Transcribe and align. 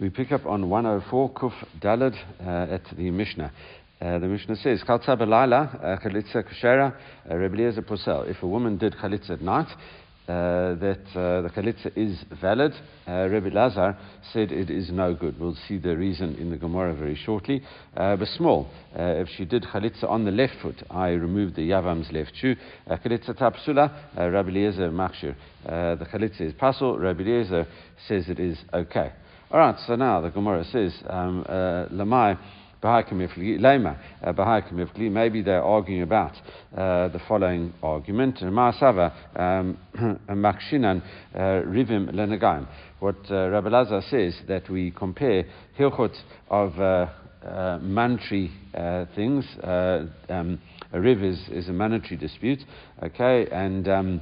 We 0.00 0.10
pick 0.10 0.30
up 0.30 0.46
on 0.46 0.70
104 0.70 1.30
Kuf 1.32 1.52
Dalad 1.80 2.14
uh, 2.40 2.72
at 2.72 2.82
the 2.96 3.10
Mishnah. 3.10 3.50
Uh, 4.00 4.20
the 4.20 4.28
Mishnah 4.28 4.54
says, 4.54 4.80
Chaltza 4.86 5.20
belayla 5.20 6.00
chalitza 6.00 6.44
kashera 6.44 6.94
Rebeliezer 7.28 7.82
posel. 7.82 8.30
If 8.30 8.40
a 8.44 8.46
woman 8.46 8.78
did 8.78 8.94
chalitza 8.94 9.30
at 9.30 9.40
night, 9.42 9.66
uh, 10.28 10.76
that 10.76 11.00
uh, 11.16 11.42
the 11.42 11.50
chalitza 11.52 11.90
is 11.96 12.24
valid. 12.40 12.72
Uh, 13.08 13.26
Rebbe 13.28 13.48
Lazar 13.48 13.98
said 14.32 14.52
it 14.52 14.70
is 14.70 14.88
no 14.92 15.14
good. 15.14 15.40
We'll 15.40 15.56
see 15.66 15.78
the 15.78 15.96
reason 15.96 16.36
in 16.36 16.50
the 16.50 16.58
Gemara 16.58 16.94
very 16.94 17.16
shortly. 17.16 17.60
Uh, 17.96 18.14
but 18.14 18.28
small, 18.28 18.70
uh, 18.96 19.02
if 19.02 19.28
she 19.36 19.46
did 19.46 19.64
chalitza 19.64 20.04
on 20.08 20.24
the 20.24 20.30
left 20.30 20.54
foot, 20.62 20.80
I 20.90 21.08
removed 21.08 21.56
the 21.56 21.70
yavam's 21.70 22.12
left 22.12 22.36
shoe. 22.36 22.54
Uh, 22.88 22.98
tapsula, 22.98 23.92
uh, 24.16 24.28
Rabbi 24.28 24.50
machshir. 24.50 25.34
The 25.64 26.06
chalitza 26.12 26.42
is 26.42 26.52
pasul. 26.52 27.00
Rabbi 27.00 27.42
says 28.06 28.28
it 28.28 28.38
is 28.38 28.58
okay. 28.72 29.10
All 29.50 29.58
right, 29.58 29.76
so 29.86 29.96
now 29.96 30.20
the 30.20 30.28
Gemara 30.28 30.62
says, 30.64 30.92
um, 31.08 31.42
Lamai. 31.90 32.38
Uh, 32.80 33.02
maybe 35.00 35.42
they're 35.42 35.62
arguing 35.62 36.02
about 36.02 36.32
uh, 36.76 37.08
the 37.08 37.18
following 37.26 37.72
argument. 37.82 38.42
Um, 38.42 39.78
uh. 41.34 42.66
What 43.00 43.16
uh, 43.30 43.48
Rabbi 43.48 43.68
Lazar 43.70 44.02
says 44.10 44.38
that 44.48 44.68
we 44.68 44.90
compare 44.90 45.44
hilchot 45.78 46.14
of 46.50 46.78
uh, 46.78 47.06
uh, 47.42 47.78
mandatory 47.80 48.52
uh, 48.74 49.06
things. 49.16 49.46
Um, 49.62 50.60
a 50.92 51.00
riv 51.00 51.24
is, 51.24 51.40
is 51.50 51.68
a 51.70 51.72
mandatory 51.72 52.16
dispute, 52.16 52.60
okay, 53.02 53.48
and 53.50 53.88
um, 53.88 54.20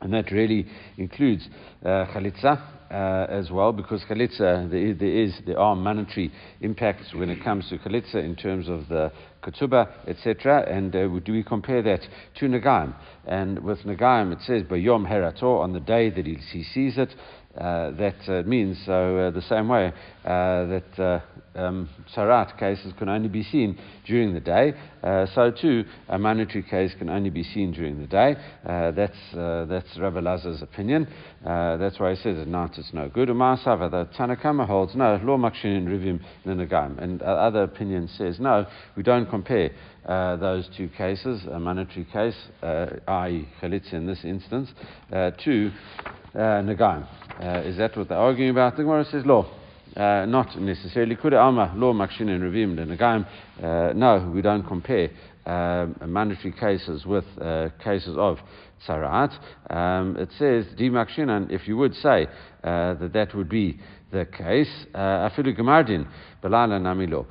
and 0.00 0.12
that 0.12 0.32
really 0.32 0.66
includes 0.98 1.48
chalitza 1.84 2.81
uh, 2.92 3.26
as 3.28 3.50
well, 3.50 3.72
because 3.72 4.02
chalitza, 4.08 4.70
there, 4.70 4.94
there 4.94 5.22
is 5.24 5.32
there 5.46 5.58
are 5.58 5.74
monetary 5.74 6.30
impacts 6.60 7.14
when 7.14 7.30
it 7.30 7.42
comes 7.42 7.68
to 7.70 7.78
chalitza 7.78 8.16
in 8.16 8.36
terms 8.36 8.68
of 8.68 8.88
the 8.88 9.10
ketubah, 9.42 9.88
etc. 10.06 10.64
And 10.68 10.94
uh, 10.94 11.08
do 11.20 11.32
we 11.32 11.42
compare 11.42 11.82
that 11.82 12.00
to 12.36 12.46
nagaim? 12.46 12.94
And 13.26 13.60
with 13.60 13.78
nagaim, 13.80 14.32
it 14.32 14.40
says 14.46 14.62
by 14.68 14.76
yom 14.76 15.06
herator 15.06 15.60
on 15.60 15.72
the 15.72 15.80
day 15.80 16.10
that 16.10 16.26
he 16.26 16.64
sees 16.74 16.98
it. 16.98 17.14
Uh, 17.56 17.90
that 17.90 18.16
uh, 18.28 18.42
means 18.48 18.78
so 18.86 19.18
uh, 19.18 19.30
the 19.30 19.42
same 19.42 19.68
way 19.68 19.92
uh, 20.24 20.64
that 20.64 21.22
um, 21.54 21.86
sarat 22.16 22.58
cases 22.58 22.94
can 22.98 23.10
only 23.10 23.28
be 23.28 23.42
seen 23.42 23.78
during 24.06 24.32
the 24.32 24.40
day, 24.40 24.72
so 25.34 25.50
too 25.50 25.84
a 26.08 26.18
monetary 26.18 26.62
case 26.62 26.94
can 26.98 27.10
only 27.10 27.28
be 27.28 27.42
seen 27.42 27.70
during 27.70 28.00
the 28.00 28.06
day. 28.06 28.34
that's 28.64 29.18
that's 29.68 29.98
Rabbi 29.98 30.20
Lazar's 30.20 30.62
opinion. 30.62 31.06
that's 31.44 32.00
why 32.00 32.14
he 32.14 32.16
says 32.22 32.38
at 32.38 32.48
night 32.48 32.70
it's 32.78 32.94
no 32.94 33.10
good. 33.10 33.28
Umasava 33.28 33.90
the 33.90 34.08
Tanakama 34.16 34.66
holds 34.66 34.94
no 34.96 35.20
law 35.22 35.36
makshin 35.36 35.86
rivim 35.86 36.20
nenagam, 36.46 36.96
and 37.02 37.20
other 37.20 37.64
opinion 37.64 38.08
says 38.16 38.40
no, 38.40 38.66
we 38.96 39.02
don't 39.02 39.28
compare. 39.28 39.72
Uh, 40.06 40.34
those 40.34 40.68
two 40.76 40.88
cases, 40.88 41.44
a 41.52 41.60
monetary 41.60 42.04
case, 42.12 42.34
uh, 42.60 42.86
i.e., 43.06 43.48
chalitza 43.60 43.92
in 43.92 44.04
this 44.04 44.24
instance, 44.24 44.68
uh, 45.12 45.30
to 45.44 45.70
uh, 46.34 46.38
Nagaim. 46.38 47.06
Uh, 47.40 47.62
is 47.68 47.76
that 47.76 47.96
what 47.96 48.08
they're 48.08 48.18
arguing 48.18 48.50
about? 48.50 48.76
The 48.76 48.82
Gemara 48.82 49.04
says, 49.04 49.24
law. 49.24 49.48
Uh, 49.96 50.26
not 50.26 50.58
necessarily. 50.60 51.14
Could 51.14 51.34
Alma 51.34 51.72
law 51.76 51.92
makshin 51.92 52.28
and 52.30 52.42
revim 52.42 52.74
the 52.74 52.82
Nagaim? 52.82 53.94
No, 53.94 54.28
we 54.34 54.42
don't 54.42 54.66
compare 54.66 55.10
mandatory 55.46 56.52
cases 56.52 57.06
with 57.06 57.24
cases 57.84 58.16
of 58.16 58.38
tsarat. 58.88 59.32
Um, 59.70 60.16
it 60.16 60.30
says 60.38 60.64
di 60.76 60.88
makshinan. 60.88 61.50
If 61.52 61.68
you 61.68 61.76
would 61.76 61.94
say 61.94 62.26
that 62.62 63.10
that 63.12 63.34
would 63.36 63.50
be 63.50 63.78
the 64.10 64.24
case, 64.24 64.86
afilu 64.94 65.56
gemardin 65.56 66.08
belala 66.42 66.80
namilo 66.80 67.26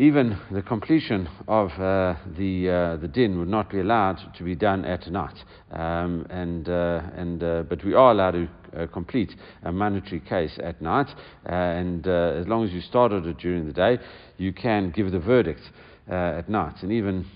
even 0.00 0.34
the 0.50 0.62
completion 0.62 1.28
of 1.46 1.68
uh, 1.72 2.16
the, 2.38 2.70
uh, 2.70 2.96
the 3.02 3.06
din 3.06 3.38
would 3.38 3.48
not 3.48 3.68
be 3.68 3.80
allowed 3.80 4.18
to 4.34 4.42
be 4.42 4.54
done 4.54 4.82
at 4.86 5.06
night. 5.08 5.36
Um, 5.72 6.26
and, 6.30 6.66
uh, 6.70 7.02
and, 7.14 7.42
uh, 7.44 7.64
but 7.68 7.84
we 7.84 7.92
are 7.92 8.12
allowed 8.12 8.30
to 8.30 8.48
uh, 8.74 8.86
complete 8.86 9.30
a 9.62 9.70
mandatory 9.70 10.20
case 10.20 10.58
at 10.62 10.80
night. 10.80 11.08
Uh, 11.46 11.52
and 11.52 12.06
as 12.06 12.48
long 12.48 12.64
as 12.64 12.70
you 12.70 12.80
started 12.80 13.26
it 13.26 13.36
during 13.36 13.66
the 13.66 13.74
day, 13.74 13.98
you 14.38 14.54
can 14.54 14.90
give 14.90 15.12
the 15.12 15.20
verdict 15.20 15.60
at 16.08 16.48
night. 16.48 16.76
And 16.80 16.90
even 16.92 17.26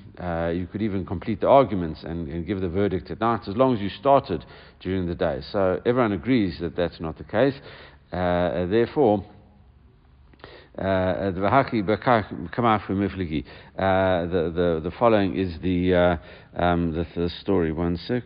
you 0.56 0.66
could 0.66 0.80
even 0.80 1.04
complete 1.04 1.42
the 1.42 1.48
arguments 1.48 2.02
and, 2.02 2.28
and, 2.28 2.46
give 2.46 2.62
the 2.62 2.68
verdict 2.70 3.10
at 3.10 3.20
night 3.20 3.46
as 3.46 3.56
long 3.56 3.74
as 3.74 3.80
you 3.82 3.90
started 3.90 4.42
during 4.80 5.06
the 5.06 5.14
day. 5.14 5.40
So 5.52 5.82
everyone 5.84 6.12
agrees 6.12 6.60
that 6.60 6.76
that's 6.76 6.98
not 6.98 7.18
the 7.18 7.24
case. 7.24 7.54
therefore, 8.10 9.22
uh, 13.78 14.26
the, 14.26 14.52
the, 14.54 14.80
the 14.82 14.90
following 14.98 15.36
is 15.38 15.56
the, 15.62 15.94
uh, 15.94 16.16
um, 16.62 16.92
the, 16.92 17.06
the 17.14 17.28
story. 17.40 17.72
One 17.72 17.96
sec. 17.96 18.22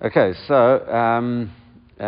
Okay, 0.00 0.32
so 0.48 0.86
um, 0.88 1.52
uh, 2.00 2.02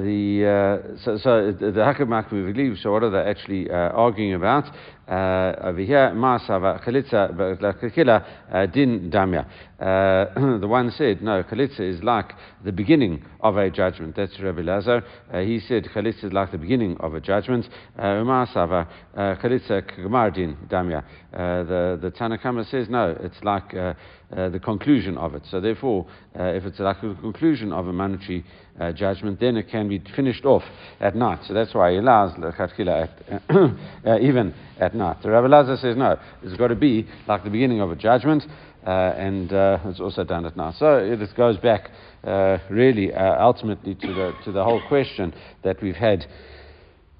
the 0.00 0.92
uh, 0.96 0.96
so, 1.04 1.18
so 1.18 1.52
the 1.52 1.72
Hakamak 1.72 2.30
Muvigli, 2.30 2.80
so 2.82 2.92
what 2.92 3.02
are 3.02 3.10
they 3.10 3.28
actually 3.28 3.68
uh, 3.68 3.74
arguing 3.74 4.34
about? 4.34 4.64
Uh, 5.08 5.54
over 5.62 5.80
here, 5.80 6.12
Masava 6.14 6.84
Chalitza 6.84 7.30
uh, 7.30 7.56
Lakila 7.56 8.26
uh, 8.52 8.66
Din 8.66 9.10
Damya. 9.10 9.46
Uh, 9.80 10.58
the 10.60 10.68
one 10.68 10.90
said, 10.90 11.22
no, 11.22 11.42
Chalitza 11.44 11.80
is 11.80 12.02
like 12.02 12.32
the 12.62 12.72
beginning 12.72 13.24
of 13.40 13.56
a 13.56 13.70
judgment. 13.70 14.16
That's 14.16 14.38
Rabbi 14.38 14.60
Lazar. 14.60 15.02
Uh, 15.32 15.38
he 15.40 15.60
said 15.60 15.84
Chalitza 15.94 16.24
is 16.24 16.32
like 16.34 16.52
the 16.52 16.58
beginning 16.58 16.98
of 17.00 17.14
a 17.14 17.20
judgment. 17.20 17.66
Masava 17.98 18.86
Chalitza 19.16 19.82
Kagmar 19.82 20.34
Din 20.34 20.58
Damya. 20.68 21.02
The 21.32 21.98
the 22.02 22.10
Tanakama 22.10 22.68
says, 22.70 22.88
no, 22.90 23.16
it's 23.20 23.42
like 23.42 23.70
the 23.70 24.60
conclusion 24.62 25.16
of 25.16 25.34
it. 25.34 25.42
So 25.50 25.60
therefore, 25.60 26.06
if 26.34 26.64
it's 26.64 26.80
like 26.80 27.00
the 27.00 27.16
conclusion 27.22 27.72
of 27.72 27.86
a 27.86 27.92
monetary 27.92 28.44
uh, 28.80 28.92
judgment, 28.92 29.40
then 29.40 29.56
it 29.56 29.68
can 29.68 29.88
be 29.88 30.00
finished 30.14 30.44
off 30.44 30.62
at 31.00 31.16
night. 31.16 31.40
So 31.46 31.54
that's 31.54 31.74
why 31.74 31.92
he 31.92 31.98
allows 31.98 32.32
uh, 32.38 34.18
even 34.20 34.54
at 34.78 34.94
night. 34.94 34.97
The 34.98 35.30
Rabbi 35.30 35.46
Lazar 35.46 35.76
says 35.76 35.96
no, 35.96 36.18
it's 36.42 36.56
got 36.56 36.68
to 36.68 36.74
be 36.74 37.06
like 37.26 37.44
the 37.44 37.50
beginning 37.50 37.80
of 37.80 37.90
a 37.90 37.96
judgment, 37.96 38.44
uh, 38.86 38.90
and 38.90 39.52
uh, 39.52 39.78
it's 39.84 40.00
also 40.00 40.24
done 40.24 40.44
at 40.44 40.56
night. 40.56 40.74
So 40.78 41.16
this 41.16 41.32
goes 41.32 41.56
back 41.56 41.90
uh, 42.24 42.58
really 42.70 43.12
uh, 43.12 43.42
ultimately 43.42 43.94
to 43.94 44.06
the 44.06 44.32
to 44.44 44.52
the 44.52 44.64
whole 44.64 44.82
question 44.88 45.34
that 45.62 45.80
we've 45.82 45.96
had. 45.96 46.26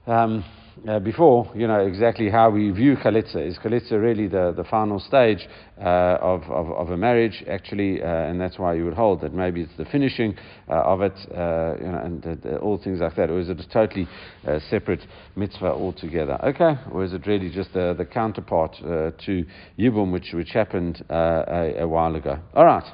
Um, 0.07 0.45
uh, 0.87 0.99
before, 0.99 1.51
you 1.55 1.67
know, 1.67 1.81
exactly 1.81 2.31
how 2.31 2.51
we 2.51 2.71
view 2.71 2.97
chalitza. 2.97 3.47
Is 3.47 3.59
chalitza 3.59 3.93
really 3.93 4.29
the, 4.29 4.53
the 4.57 4.65
final 4.65 5.01
stage 5.01 5.49
uh, 5.81 6.19
of, 6.21 6.43
of, 6.45 6.71
of, 6.71 6.91
a 6.91 6.97
marriage, 6.97 7.45
actually, 7.49 8.03
uh, 8.03 8.07
and 8.07 8.41
that's 8.41 8.59
why 8.59 8.75
you 8.75 8.85
would 8.85 8.95
hold 8.95 9.21
that 9.23 9.33
maybe 9.33 9.63
it's 9.63 9.77
the 9.77 9.85
finishing 9.87 10.37
uh, 10.69 10.75
of 10.83 11.01
it, 11.03 11.13
uh, 11.33 11.75
you 11.79 11.91
know, 11.91 12.01
and 12.05 12.47
all 12.59 12.79
things 12.79 13.01
like 13.01 13.17
that, 13.17 13.31
or 13.31 13.41
is 13.41 13.49
it 13.49 13.59
a 13.59 13.69
totally 13.69 14.07
uh, 14.47 14.59
separate 14.71 15.01
mitzvah 15.37 15.73
altogether? 15.73 16.39
Okay, 16.45 16.75
or 16.93 17.05
is 17.05 17.13
it 17.13 17.27
really 17.27 17.51
just 17.51 17.73
the, 17.73 17.95
the 17.97 18.05
counterpart 18.05 18.77
to 18.79 19.45
Yibum, 19.79 20.13
which, 20.13 20.31
which 20.35 20.51
happened 20.51 21.05
a, 21.09 21.77
a, 21.81 21.89
while 21.89 22.15
ago? 22.15 22.39
All 22.55 22.65
right. 22.65 22.85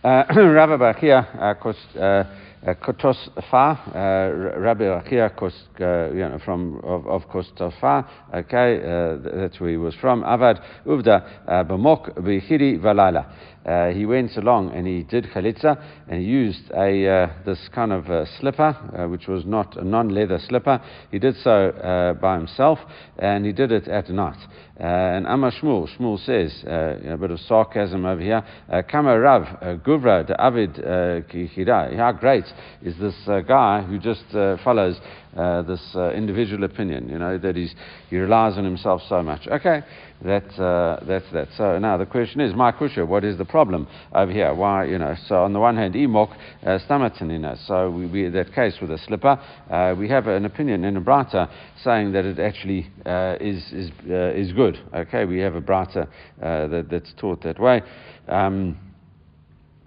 Rabbi 0.04 0.76
Bachia, 0.76 1.36
of 1.38 1.60
course, 1.60 2.28
uh, 2.66 2.74
Kotos 2.74 3.16
Fa, 3.50 3.78
uh, 3.94 4.58
Rabbi 4.58 4.84
Achia 4.84 5.30
uh, 5.30 6.12
you 6.12 6.20
know, 6.20 6.38
from 6.44 6.80
of, 6.82 7.06
of 7.06 7.22
Kostofa, 7.28 8.06
okay, 8.34 8.78
uh, 8.82 9.40
that's 9.40 9.60
where 9.60 9.70
he 9.70 9.76
was 9.76 9.94
from. 10.00 10.22
Avad 10.22 10.60
Uvda 10.86 11.46
Bamok 11.68 12.18
Bechiri 12.18 12.78
Valala. 12.80 13.94
He 13.94 14.06
went 14.06 14.36
along 14.36 14.72
and 14.72 14.86
he 14.86 15.02
did 15.02 15.24
chalitza 15.26 15.80
and 16.08 16.20
he 16.20 16.26
used 16.26 16.70
a 16.74 17.30
this 17.44 17.68
kind 17.74 17.92
of 17.92 18.28
slipper, 18.40 19.06
which 19.10 19.28
was 19.28 19.44
not 19.44 19.76
a 19.76 19.84
non-leather 19.84 20.40
slipper. 20.48 20.80
He 21.10 21.18
did 21.18 21.36
so 21.44 22.16
by 22.20 22.38
himself 22.38 22.78
and 23.18 23.44
he 23.44 23.52
did 23.52 23.70
it 23.70 23.86
at 23.86 24.08
night. 24.08 24.38
Uh, 24.78 24.84
and 24.84 25.26
Amma 25.26 25.50
Shmuel, 25.50 25.88
Shmuel 25.96 26.24
says, 26.24 26.64
uh, 26.64 26.98
know, 27.08 27.14
a 27.14 27.16
bit 27.16 27.30
of 27.32 27.40
sarcasm 27.40 28.04
over 28.04 28.20
here, 28.20 28.44
uh, 28.70 28.82
Kama 28.88 29.18
Rav 29.18 29.82
Guvra 29.82 30.24
de 30.24 30.40
Avid 30.40 30.74
Kihira. 30.74 31.96
How 31.96 32.12
great 32.12 32.44
is 32.82 32.96
this 32.98 33.16
guy 33.48 33.82
who 33.82 33.98
just 33.98 34.24
follows 34.62 35.00
uh, 35.36 35.62
this 35.62 35.80
uh, 35.94 36.10
individual 36.12 36.64
opinion, 36.64 37.08
you 37.08 37.18
know, 37.18 37.38
that 37.38 37.54
he's, 37.54 37.74
he 38.08 38.16
relies 38.16 38.56
on 38.58 38.64
himself 38.64 39.02
so 39.08 39.22
much. 39.22 39.46
Okay, 39.46 39.82
that's, 40.24 40.58
uh, 40.58 41.02
that's 41.06 41.24
that. 41.32 41.48
So 41.56 41.78
now 41.78 41.96
the 41.96 42.06
question 42.06 42.40
is, 42.40 42.54
my 42.54 42.72
kusha, 42.72 43.06
what 43.06 43.24
is 43.24 43.38
the 43.38 43.44
problem 43.44 43.86
over 44.12 44.32
here? 44.32 44.52
Why, 44.54 44.84
you 44.84 44.98
know, 44.98 45.14
so 45.26 45.36
on 45.36 45.52
the 45.52 45.60
one 45.60 45.76
hand, 45.76 45.94
imok 45.94 46.34
uh, 46.62 46.78
stamatanina. 46.88 47.66
So 47.66 47.90
we, 47.90 48.06
we, 48.06 48.28
that 48.28 48.52
case 48.52 48.76
with 48.80 48.90
a 48.90 48.98
slipper, 48.98 49.40
uh, 49.70 49.94
we 49.98 50.08
have 50.08 50.26
an 50.26 50.44
opinion 50.44 50.84
in 50.84 50.96
a 50.96 51.00
brata 51.00 51.48
saying 51.82 52.12
that 52.12 52.24
it 52.24 52.38
actually 52.38 52.90
uh, 53.06 53.36
is, 53.40 53.62
is, 53.72 53.90
uh, 54.10 54.32
is 54.34 54.52
good. 54.52 54.78
Okay, 54.94 55.24
we 55.24 55.38
have 55.38 55.54
a 55.54 55.60
brata 55.60 56.08
that, 56.40 56.86
that's 56.90 57.12
taught 57.16 57.42
that 57.42 57.60
way. 57.60 57.82
Um, 58.26 58.76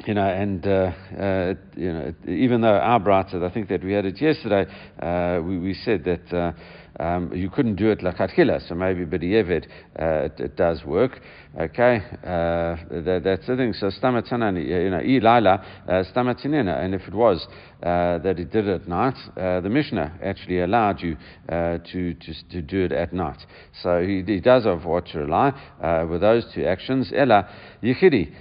you 0.07 0.13
know, 0.13 0.25
and 0.25 0.65
uh, 0.65 0.91
uh, 1.19 1.53
you 1.75 1.93
know, 1.93 2.13
even 2.27 2.61
though 2.61 2.75
our 2.75 2.99
brighter, 2.99 3.43
I 3.45 3.53
think 3.53 3.69
that 3.69 3.83
we 3.83 3.93
had 3.93 4.05
it 4.05 4.19
yesterday, 4.19 4.65
uh, 4.99 5.41
we, 5.43 5.59
we 5.59 5.73
said 5.73 6.03
that 6.05 6.33
uh, 6.35 6.51
um, 7.01 7.31
you 7.33 7.49
couldn't 7.49 7.75
do 7.75 7.89
it 7.89 8.03
like 8.03 8.17
Atchila, 8.17 8.67
so 8.67 8.75
maybe 8.75 9.05
B'di'evid, 9.05 9.65
uh, 9.99 10.25
it, 10.25 10.39
it 10.39 10.55
does 10.55 10.85
work. 10.85 11.19
Okay, 11.59 12.01
uh, 12.23 12.75
that, 13.03 13.21
that's 13.23 13.47
the 13.47 13.55
thing. 13.57 13.73
So 13.73 13.87
Stamatanani, 13.87 14.65
you 14.65 14.89
know, 14.89 14.99
Ilala, 14.99 15.65
uh, 15.87 16.03
Stamatinina, 16.13 16.83
and 16.83 16.93
if 16.93 17.01
it 17.07 17.13
was 17.13 17.47
uh, 17.81 18.19
that 18.19 18.35
he 18.37 18.45
did 18.45 18.67
it 18.67 18.81
at 18.81 18.87
night, 18.87 19.15
uh, 19.35 19.59
the 19.61 19.69
Mishnah 19.69 20.19
actually 20.23 20.61
allowed 20.61 21.01
you 21.01 21.17
uh, 21.49 21.79
to, 21.91 22.13
to, 22.13 22.49
to 22.51 22.61
do 22.61 22.85
it 22.85 22.91
at 22.91 23.13
night. 23.13 23.45
So 23.81 24.01
he, 24.01 24.23
he 24.25 24.39
does 24.39 24.65
have 24.65 24.85
what 24.85 25.07
to 25.07 25.19
rely 25.19 26.05
with 26.09 26.21
those 26.21 26.45
two 26.53 26.65
actions. 26.65 27.11
Ella, 27.15 27.49
Yichidi. 27.81 28.33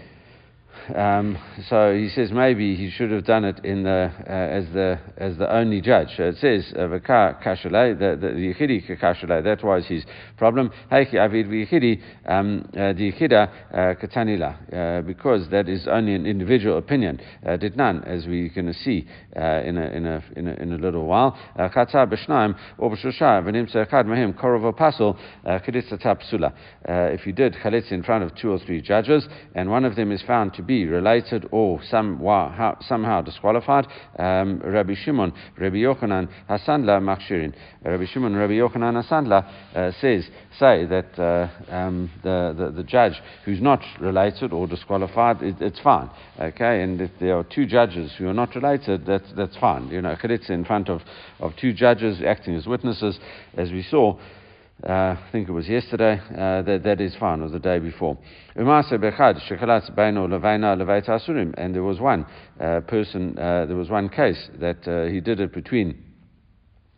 Um, 0.94 1.38
so 1.69 1.94
he 1.94 2.08
says 2.08 2.32
maybe 2.32 2.75
he 2.75 2.90
should 2.90 3.11
have 3.11 3.25
done 3.25 3.44
it 3.44 3.64
in 3.64 3.82
the, 3.84 4.11
uh, 4.26 4.31
as, 4.31 4.64
the, 4.72 4.99
as 5.17 5.37
the 5.37 5.52
only 5.52 5.81
judge. 5.81 6.08
So 6.17 6.25
it 6.25 6.38
says, 6.38 6.72
uh, 6.76 6.88
the, 6.88 8.19
the 8.20 8.28
Yichidi 8.28 9.00
kashalei, 9.00 9.44
that 9.44 9.62
was 9.62 9.87
his 9.87 10.05
problem. 10.37 10.70
Um, 10.90 12.69
uh, 12.76 12.93
the 12.93 13.12
uh, 13.72 13.94
katanila, 13.94 15.06
because 15.06 15.49
that 15.50 15.69
is 15.69 15.87
only 15.88 16.14
an 16.14 16.26
individual 16.26 16.78
opinion. 16.78 17.20
Did 17.61 17.76
none, 17.76 18.02
as 18.05 18.26
we're 18.26 18.49
going 18.49 18.67
to 18.67 18.75
see 18.75 19.06
in, 19.37 19.76
a, 19.76 19.90
in, 19.93 20.06
a, 20.06 20.25
in, 20.37 20.49
a, 20.49 20.55
in 20.55 20.72
a 20.72 20.78
little 20.78 21.06
while. 21.06 21.38
Chatzah 21.56 22.11
b'shnaim, 22.11 22.56
or 22.78 22.90
v'nimtza 23.44 23.87
echad 23.87 24.06
mahim, 24.06 24.32
tapsula. 25.99 26.52
If 26.84 27.26
you 27.26 27.32
did 27.32 27.55
chalitz 27.55 27.93
in 27.93 28.02
front 28.02 28.25
of 28.25 28.34
two 28.34 28.50
or 28.50 28.58
three 28.58 28.81
judges, 28.81 29.28
and 29.55 29.70
one 29.70 29.84
of 29.84 29.96
them 29.96 30.11
is 30.12 30.22
found 30.22 30.55
to 30.55 30.59
be 30.60 30.86
related 30.86 31.46
or 31.50 31.80
somehow, 31.82 33.22
disqualified. 33.22 33.86
Um, 34.18 34.60
Rabbi 34.64 34.94
Shimon, 34.94 35.32
Rabbi 35.58 35.76
Yochanan, 35.76 36.28
Hasandla, 36.48 37.00
Makshirin. 37.00 37.54
Rabbi 37.84 38.06
Shimon, 38.06 38.36
Rabbi 38.36 38.54
Yochanan, 38.54 39.02
Hasandla 39.02 39.46
uh, 39.74 39.92
says, 40.00 40.28
say 40.58 40.86
that 40.86 41.18
uh, 41.18 41.48
um, 41.72 42.10
the, 42.22 42.54
the, 42.56 42.70
the, 42.70 42.82
judge 42.82 43.20
who's 43.44 43.60
not 43.60 43.80
related 44.00 44.52
or 44.52 44.66
disqualified, 44.66 45.42
it, 45.42 45.56
it's 45.60 45.80
fine. 45.80 46.10
Okay, 46.38 46.82
and 46.82 47.00
if 47.00 47.10
there 47.20 47.36
are 47.38 47.44
two 47.44 47.66
judges 47.66 48.12
who 48.18 48.28
are 48.28 48.34
not 48.34 48.54
related, 48.54 49.06
that's, 49.06 49.32
that's 49.36 49.56
fine. 49.56 49.88
You 49.88 50.02
know, 50.02 50.16
chalitza 50.16 50.50
in 50.50 50.64
front 50.64 50.88
of, 50.88 51.02
of 51.38 51.52
two 51.56 51.72
judges 51.72 52.20
acting 52.26 52.54
as 52.54 52.66
witnesses, 52.66 53.18
as 53.56 53.70
we 53.70 53.82
saw. 53.82 54.18
Uh, 54.82 54.93
I 54.93 55.19
think 55.31 55.47
it 55.49 55.53
was 55.53 55.69
yesterday, 55.69 56.19
uh, 56.31 56.62
that, 56.62 56.82
that 56.85 57.03
is 57.03 57.15
fine, 57.17 57.43
or 57.43 57.50
the 57.50 57.59
day 57.59 57.79
before. 57.79 58.17
And 58.56 58.67
there 61.75 61.82
was 61.82 62.00
one 62.00 62.25
uh, 62.59 62.81
person, 62.81 63.38
uh, 63.38 63.67
there 63.67 63.77
was 63.77 63.91
one 63.91 64.09
case 64.09 64.49
that 64.59 64.88
uh, 64.88 65.05
he 65.11 65.21
did 65.21 65.41
it 65.41 65.53
between. 65.53 66.05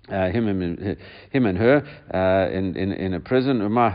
Uh, 0.08 0.31
him, 0.31 0.49
and, 0.49 0.99
him 1.31 1.46
and 1.46 1.56
her 1.56 1.79
in, 2.52 2.76
in, 2.76 2.90
in 2.93 3.14
a 3.14 3.20
prison. 3.20 3.62
And 3.62 3.75
Rabbi 3.76 3.93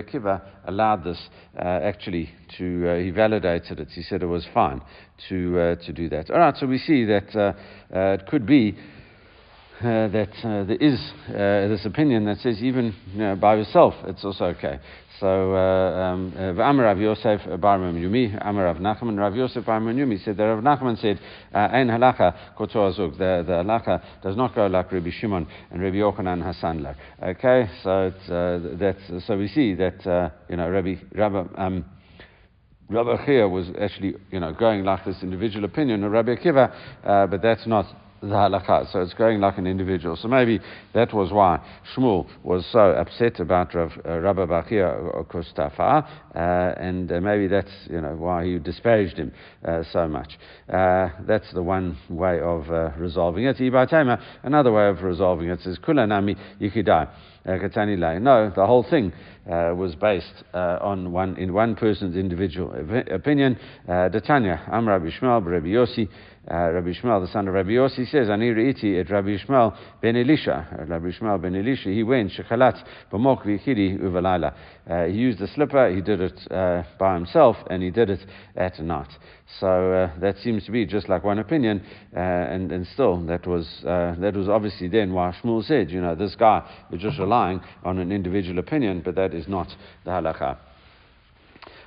Akiva 0.00 0.40
allowed 0.64 1.02
this 1.04 1.28
actually 1.58 2.30
to, 2.56 3.02
he 3.02 3.10
validated 3.10 3.80
it. 3.80 3.88
He 3.90 4.02
said 4.02 4.22
it 4.22 4.26
was 4.26 4.46
fine 4.54 4.80
to, 5.28 5.74
to 5.74 5.92
do 5.92 6.08
that. 6.10 6.30
All 6.30 6.38
right, 6.38 6.56
so 6.56 6.66
we 6.66 6.78
see 6.78 7.04
that 7.04 7.56
it 7.90 8.26
could 8.28 8.46
be 8.46 8.76
uh, 9.80 10.08
that 10.08 10.30
uh, 10.44 10.64
there 10.64 10.76
is 10.76 11.00
uh, 11.28 11.68
this 11.68 11.84
opinion 11.84 12.24
that 12.26 12.38
says 12.38 12.62
even 12.62 12.94
you 13.12 13.18
know, 13.18 13.36
by 13.36 13.56
yourself 13.56 13.94
it's 14.04 14.24
also 14.24 14.46
okay. 14.46 14.78
So, 15.20 15.54
um, 15.54 16.32
Amar 16.36 16.86
Rav 16.86 16.98
Yosef 16.98 17.40
Bar 17.60 17.78
Yumi, 17.78 18.36
Amar 18.40 18.64
Rav 18.64 18.76
Nachman, 18.78 19.16
Rav 19.16 19.34
Yosef 19.36 19.64
Bar 19.64 19.80
Yumi 19.80 20.22
said 20.24 20.36
that 20.36 20.42
Rav 20.42 20.62
Nachman 20.62 21.00
said, 21.00 21.20
Ein 21.52 21.88
halacha 21.88 22.56
kotor 22.58 22.92
azuk, 22.92 23.12
the, 23.12 23.44
the 23.46 23.52
halakha 23.62 24.02
does 24.22 24.36
not 24.36 24.54
go 24.56 24.66
like 24.66 24.90
Rabbi 24.90 25.10
Shimon 25.10 25.46
and 25.70 25.80
Rabbi 25.80 25.96
Yochanan 25.96 26.42
Hassanler. 26.42 26.96
Okay, 27.22 27.70
so 27.82 28.08
it's, 28.08 28.28
uh, 28.28 28.76
that's, 28.76 29.26
so 29.26 29.36
we 29.36 29.46
see 29.46 29.74
that, 29.74 30.04
uh, 30.04 30.30
you 30.48 30.56
know, 30.56 30.68
Rabbi, 30.68 30.96
Rabbi, 31.12 31.44
um, 31.56 31.84
Rabbi 32.88 33.44
was 33.44 33.68
actually, 33.80 34.14
you 34.32 34.40
know, 34.40 34.52
going 34.52 34.84
like 34.84 35.04
this 35.04 35.22
individual 35.22 35.64
opinion 35.64 36.02
of 36.02 36.10
Rabbi 36.10 36.34
Akiva, 36.34 36.74
uh, 37.04 37.26
but 37.28 37.40
that's 37.40 37.66
not 37.68 37.86
the 38.28 38.34
halakha. 38.34 38.90
So 38.92 39.00
it's 39.00 39.14
going 39.14 39.40
like 39.40 39.58
an 39.58 39.66
individual. 39.66 40.16
So 40.16 40.28
maybe 40.28 40.60
that 40.94 41.12
was 41.12 41.32
why 41.32 41.60
Shmuel 41.94 42.26
was 42.42 42.66
so 42.70 42.90
upset 42.90 43.40
about 43.40 43.74
Rav, 43.74 43.92
uh, 44.04 44.18
Rabbi 44.18 44.46
Bachia 44.46 45.26
Kostafa, 45.26 46.06
uh, 46.34 46.38
and 46.80 47.10
uh, 47.10 47.20
maybe 47.20 47.46
that's 47.46 47.72
you 47.88 48.00
know 48.00 48.14
why 48.16 48.44
he 48.44 48.58
disparaged 48.58 49.16
him 49.16 49.32
uh, 49.64 49.82
so 49.92 50.08
much. 50.08 50.38
Uh, 50.68 51.08
that's 51.26 51.52
the 51.52 51.62
one 51.62 51.96
way 52.08 52.40
of 52.40 52.70
uh, 52.70 52.90
resolving 52.96 53.44
it. 53.44 53.60
Another 54.42 54.72
way 54.72 54.88
of 54.88 55.02
resolving 55.02 55.48
it 55.48 55.60
is 55.66 55.78
kulanami 55.78 56.36
yikidai. 56.60 57.08
No, 57.46 58.52
the 58.54 58.66
whole 58.66 58.86
thing 58.88 59.12
uh, 59.46 59.74
was 59.74 59.94
based 59.96 60.44
uh, 60.54 60.78
on 60.80 61.12
one 61.12 61.36
in 61.36 61.52
one 61.52 61.76
person's 61.76 62.16
individual 62.16 62.74
opinion. 63.10 63.58
Uh, 63.86 64.08
Datanya, 64.08 64.66
Am 64.72 64.88
Rabbi 64.88 65.10
Shmuel, 65.10 65.44
Rabbi 65.44 65.66
Yossi, 65.66 66.08
uh, 66.50 66.72
Rabbi 66.72 66.92
Shmuel, 66.92 67.26
the 67.26 67.30
son 67.30 67.46
of 67.48 67.54
Rabbi 67.54 67.70
Yossi, 67.70 68.10
says, 68.10 68.30
Ani 68.30 68.50
re'iti 68.50 68.98
et 68.98 69.10
Rabbi 69.10 69.36
Shmuel 69.36 69.76
ben 70.00 70.16
Elisha. 70.16 70.66
Uh, 70.72 70.84
Rabbi 70.86 71.10
Shmuel 71.10 71.40
ben 71.42 71.54
Elisha, 71.54 71.90
he 71.90 72.02
went, 72.02 72.32
shechalat 72.32 72.82
b'mok 73.12 73.44
v'chidi 73.44 74.00
uvalayla. 74.00 74.54
Uh, 74.88 75.04
he 75.04 75.12
used 75.12 75.40
a 75.42 75.48
slipper, 75.48 75.94
he 75.94 76.00
did 76.00 76.22
it 76.22 76.50
uh, 76.50 76.82
by 76.98 77.14
himself, 77.14 77.56
and 77.68 77.82
he 77.82 77.90
did 77.90 78.08
it 78.08 78.20
at 78.56 78.78
night. 78.80 79.08
So 79.60 79.92
uh, 79.92 80.18
that 80.20 80.38
seems 80.38 80.64
to 80.64 80.72
be 80.72 80.86
just 80.86 81.08
like 81.08 81.22
one 81.22 81.38
opinion, 81.38 81.82
uh, 82.16 82.18
and, 82.18 82.72
and 82.72 82.86
still, 82.94 83.24
that 83.26 83.46
was, 83.46 83.66
uh, 83.86 84.14
that 84.18 84.34
was 84.34 84.48
obviously 84.48 84.88
then 84.88 85.12
why 85.12 85.34
Shmuel 85.42 85.64
said, 85.64 85.90
you 85.90 86.00
know, 86.00 86.14
this 86.14 86.34
guy 86.34 86.68
is 86.90 87.00
just 87.00 87.18
relying 87.18 87.60
on 87.84 87.98
an 87.98 88.10
individual 88.10 88.58
opinion, 88.58 89.02
but 89.04 89.14
that 89.14 89.34
is 89.34 89.46
not 89.46 89.68
the 90.04 90.10
halakha. 90.10 90.56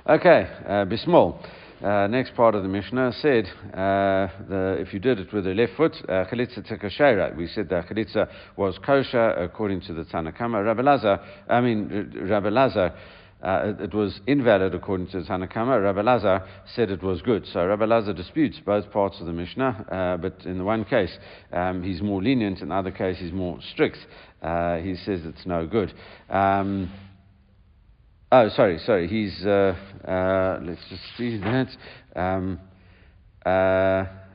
Okay, 0.08 0.48
uh, 0.66 0.86
Bismol. 0.86 1.44
Uh, 1.82 2.08
next 2.08 2.34
part 2.34 2.56
of 2.56 2.64
the 2.64 2.68
Mishnah 2.68 3.12
said 3.20 3.44
uh, 3.72 4.26
the, 4.48 4.76
if 4.80 4.92
you 4.92 4.98
did 4.98 5.20
it 5.20 5.32
with 5.32 5.44
the 5.44 5.54
left 5.54 5.74
foot, 5.76 5.94
uh, 6.08 6.24
chalitza 6.24 6.60
tekashera. 6.66 7.36
We 7.36 7.46
said 7.46 7.68
that 7.68 7.86
chalitza 7.88 8.28
was 8.56 8.76
kosher 8.84 9.30
according 9.30 9.82
to 9.82 9.92
the 9.94 10.02
Tanakama. 10.02 10.64
Rabbi 10.64 10.82
Lazar, 10.82 11.20
I 11.48 11.60
mean 11.60 12.12
Rabbi 12.28 12.48
Lazar, 12.48 12.94
uh, 13.42 13.62
it, 13.64 13.80
it, 13.80 13.94
was 13.94 14.20
invalid 14.26 14.74
according 14.74 15.08
to 15.08 15.22
the. 15.22 15.80
Rabbi 15.80 16.00
Lazar 16.00 16.46
said 16.74 16.90
it 16.90 17.02
was 17.02 17.22
good. 17.22 17.46
So 17.52 17.64
Rabbi 17.66 17.84
Lazar 17.84 18.12
disputes 18.12 18.60
both 18.64 18.90
parts 18.90 19.20
of 19.20 19.26
the 19.26 19.32
Mishnah, 19.32 19.86
uh, 19.90 20.16
but 20.16 20.44
in 20.44 20.58
the 20.58 20.64
one 20.64 20.84
case 20.84 21.16
um, 21.52 21.82
he's 21.82 22.02
more 22.02 22.22
lenient, 22.22 22.60
in 22.60 22.68
the 22.68 22.74
other 22.74 22.90
case 22.90 23.18
he's 23.18 23.32
more 23.32 23.58
strict. 23.72 23.98
Uh, 24.42 24.78
he 24.78 24.96
says 24.96 25.20
it's 25.24 25.46
no 25.46 25.66
good. 25.66 25.92
Um, 26.28 26.90
Oh, 28.30 28.50
sorry, 28.50 28.78
sorry. 28.84 29.08
He's, 29.08 29.42
uh, 29.46 29.74
uh, 30.06 30.60
let's 30.62 30.82
just 30.90 31.02
see 31.16 31.38
that. 31.38 31.68
Um, 32.14 32.60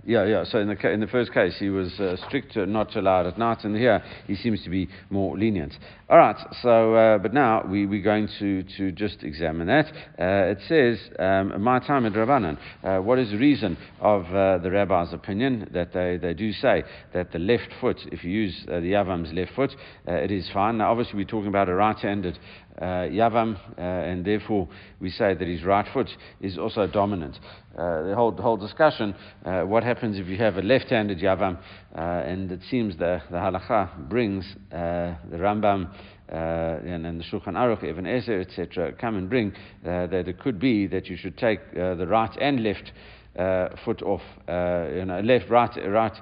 yeah, 0.06 0.26
yeah. 0.26 0.44
So 0.44 0.60
in 0.60 0.68
the, 0.68 0.92
in 0.92 1.00
the 1.00 1.08
first 1.08 1.34
case, 1.34 1.56
he 1.60 1.70
was 1.70 2.00
uh, 2.00 2.18
strict, 2.28 2.56
not 2.56 2.92
to 2.92 3.00
allow 3.00 3.22
it 3.22 3.28
at 3.28 3.38
night, 3.38 3.64
and 3.64 3.76
here 3.76 4.04
he 4.28 4.36
seems 4.36 4.64
to 4.64 4.70
be 4.70 4.90
more 5.10 5.38
lenient. 5.38 5.74
All 6.10 6.18
right, 6.18 6.36
so, 6.62 6.94
uh, 6.94 7.18
but 7.18 7.34
now 7.34 7.66
we, 7.66 7.86
we're 7.86 8.04
going 8.04 8.28
to, 8.40 8.64
to 8.78 8.92
just 8.92 9.24
examine 9.24 9.68
that. 9.68 9.88
Uh, 10.20 10.52
it 10.52 10.60
says, 10.68 11.00
um, 11.18 11.62
my 11.62 11.80
time 11.80 12.06
at 12.06 12.14
Rabbanan, 12.14 12.58
uh, 12.84 13.02
what 13.02 13.18
is 13.18 13.32
the 13.32 13.38
reason 13.38 13.78
of 14.00 14.26
uh, 14.26 14.58
the 14.60 14.70
rabbi's 14.70 15.14
opinion 15.14 15.70
that 15.74 15.94
they, 15.94 16.18
they 16.22 16.34
do 16.34 16.52
say 16.52 16.84
that 17.14 17.32
the 17.32 17.40
left 17.40 17.70
foot, 17.80 17.98
if 18.12 18.24
you 18.24 18.32
use 18.32 18.66
uh, 18.68 18.80
the 18.82 18.92
Yavam's 18.92 19.34
left 19.34 19.54
foot, 19.56 19.72
it 20.06 20.32
is 20.32 20.50
fine. 20.54 20.78
Now, 20.78 20.92
obviously, 20.92 21.16
we're 21.16 21.26
talking 21.26 21.48
about 21.48 21.70
a 21.70 21.74
right 21.74 21.98
handed 21.98 22.38
Yavam, 22.82 23.58
and 23.78 24.26
therefore 24.26 24.68
we 25.00 25.10
say 25.10 25.34
that 25.34 25.48
his 25.48 25.64
right 25.64 25.86
foot 25.94 26.10
is 26.42 26.58
also 26.58 26.88
dominant. 26.88 27.40
the 27.76 28.14
whole, 28.16 28.32
whole 28.32 28.58
discussion, 28.58 29.16
what 29.44 29.84
happens 29.84 30.18
if 30.18 30.28
you 30.28 30.38
have 30.38 30.58
a 30.58 30.62
left 30.62 30.90
handed 30.90 31.20
Yavam, 31.20 31.58
and 31.94 32.52
it 32.52 32.62
seems 32.70 32.98
the, 32.98 33.22
the 33.30 33.38
halacha 33.38 34.10
brings 34.10 34.46
the 34.72 35.38
Rambam 35.38 35.90
uh, 36.34 36.80
and, 36.86 37.06
and 37.06 37.20
the 37.20 37.24
Shulchan 37.24 37.54
Aruch, 37.54 37.84
Ibn 37.84 38.08
Ezer, 38.08 38.40
etc., 38.42 38.94
come 38.94 39.18
and 39.18 39.30
bring 39.30 39.54
uh, 39.86 40.08
that 40.08 40.28
it 40.28 40.40
could 40.40 40.60
be 40.60 40.88
that 40.88 41.08
you 41.08 41.18
should 41.18 41.38
take 41.38 41.60
uh, 41.78 41.96
the 41.96 42.08
right 42.08 42.36
and 42.42 42.64
left 42.64 42.92
uh, 43.38 43.70
foot 43.84 44.02
off, 44.02 44.22
uh, 44.48 44.88
you 44.94 45.06
know, 45.06 45.20
left, 45.24 45.50
right, 45.50 45.70
right, 45.88 46.18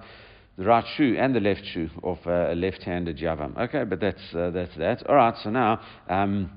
the 0.61 0.67
right 0.67 0.85
shoe 0.95 1.15
and 1.17 1.33
the 1.33 1.39
left 1.39 1.63
shoe 1.73 1.89
of 2.03 2.19
a 2.27 2.53
left-handed 2.53 3.17
yavam. 3.17 3.57
Okay, 3.57 3.83
but 3.83 3.99
that's 3.99 4.21
that's 4.31 4.77
that. 4.77 5.07
All 5.09 5.15
right, 5.15 5.33
so 5.43 5.49
now. 5.49 5.81
Um, 6.07 6.51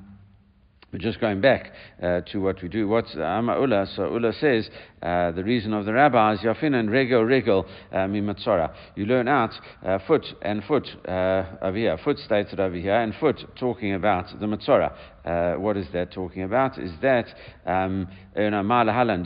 just 1.00 1.18
going 1.18 1.40
back 1.40 1.73
uh, 2.00 2.20
to 2.30 2.38
what 2.38 2.62
we 2.62 2.68
do, 2.68 2.87
what's 2.87 3.16
Amma 3.16 3.58
Ula? 3.61 3.84
So 3.96 4.12
Ula 4.12 4.32
says 4.34 4.70
uh, 5.02 5.32
the 5.32 5.42
reason 5.42 5.73
of 5.73 5.87
the 5.87 5.92
rabbis, 5.92 6.38
Yafin 6.38 6.73
and 6.75 6.88
Rego 6.88 7.26
Regel 7.26 7.66
uh, 7.90 7.96
Mimatzora. 8.06 8.73
You 8.94 9.06
learn 9.06 9.26
out 9.26 9.50
uh, 9.84 9.99
foot 10.06 10.25
and 10.42 10.62
foot 10.62 10.87
uh, 11.08 11.46
over 11.62 11.76
here, 11.76 11.99
foot 12.04 12.18
stated 12.20 12.61
over 12.61 12.76
here, 12.76 12.94
and 12.94 13.12
foot 13.16 13.40
talking 13.58 13.94
about 13.94 14.26
the 14.38 14.46
Matzora. 14.46 14.94
Uh, 15.25 15.54
what 15.54 15.76
is 15.76 15.87
that 15.93 16.12
talking 16.12 16.43
about? 16.43 16.78
Is 16.78 16.93
that 17.02 17.26
um, 17.66 18.09
Afkan 18.37 19.25